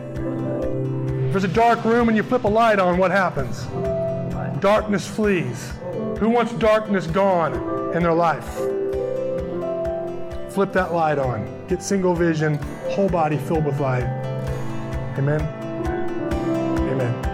If 1.26 1.32
there's 1.32 1.44
a 1.44 1.48
dark 1.48 1.84
room 1.84 2.08
and 2.08 2.16
you 2.16 2.22
flip 2.22 2.44
a 2.44 2.48
light 2.48 2.78
on, 2.78 3.00
what 3.00 3.10
happens? 3.10 3.64
Darkness 4.62 5.08
flees. 5.08 5.72
Who 6.20 6.30
wants 6.30 6.54
darkness 6.54 7.08
gone 7.08 7.96
in 7.96 8.04
their 8.04 8.14
life? 8.14 8.60
Flip 10.54 10.74
that 10.74 10.94
light 10.94 11.18
on. 11.18 11.66
Get 11.68 11.82
single 11.82 12.14
vision, 12.14 12.56
whole 12.90 13.08
body 13.08 13.38
filled 13.38 13.64
with 13.64 13.80
light. 13.80 14.04
Amen. 15.18 15.42
Amen. 16.92 17.31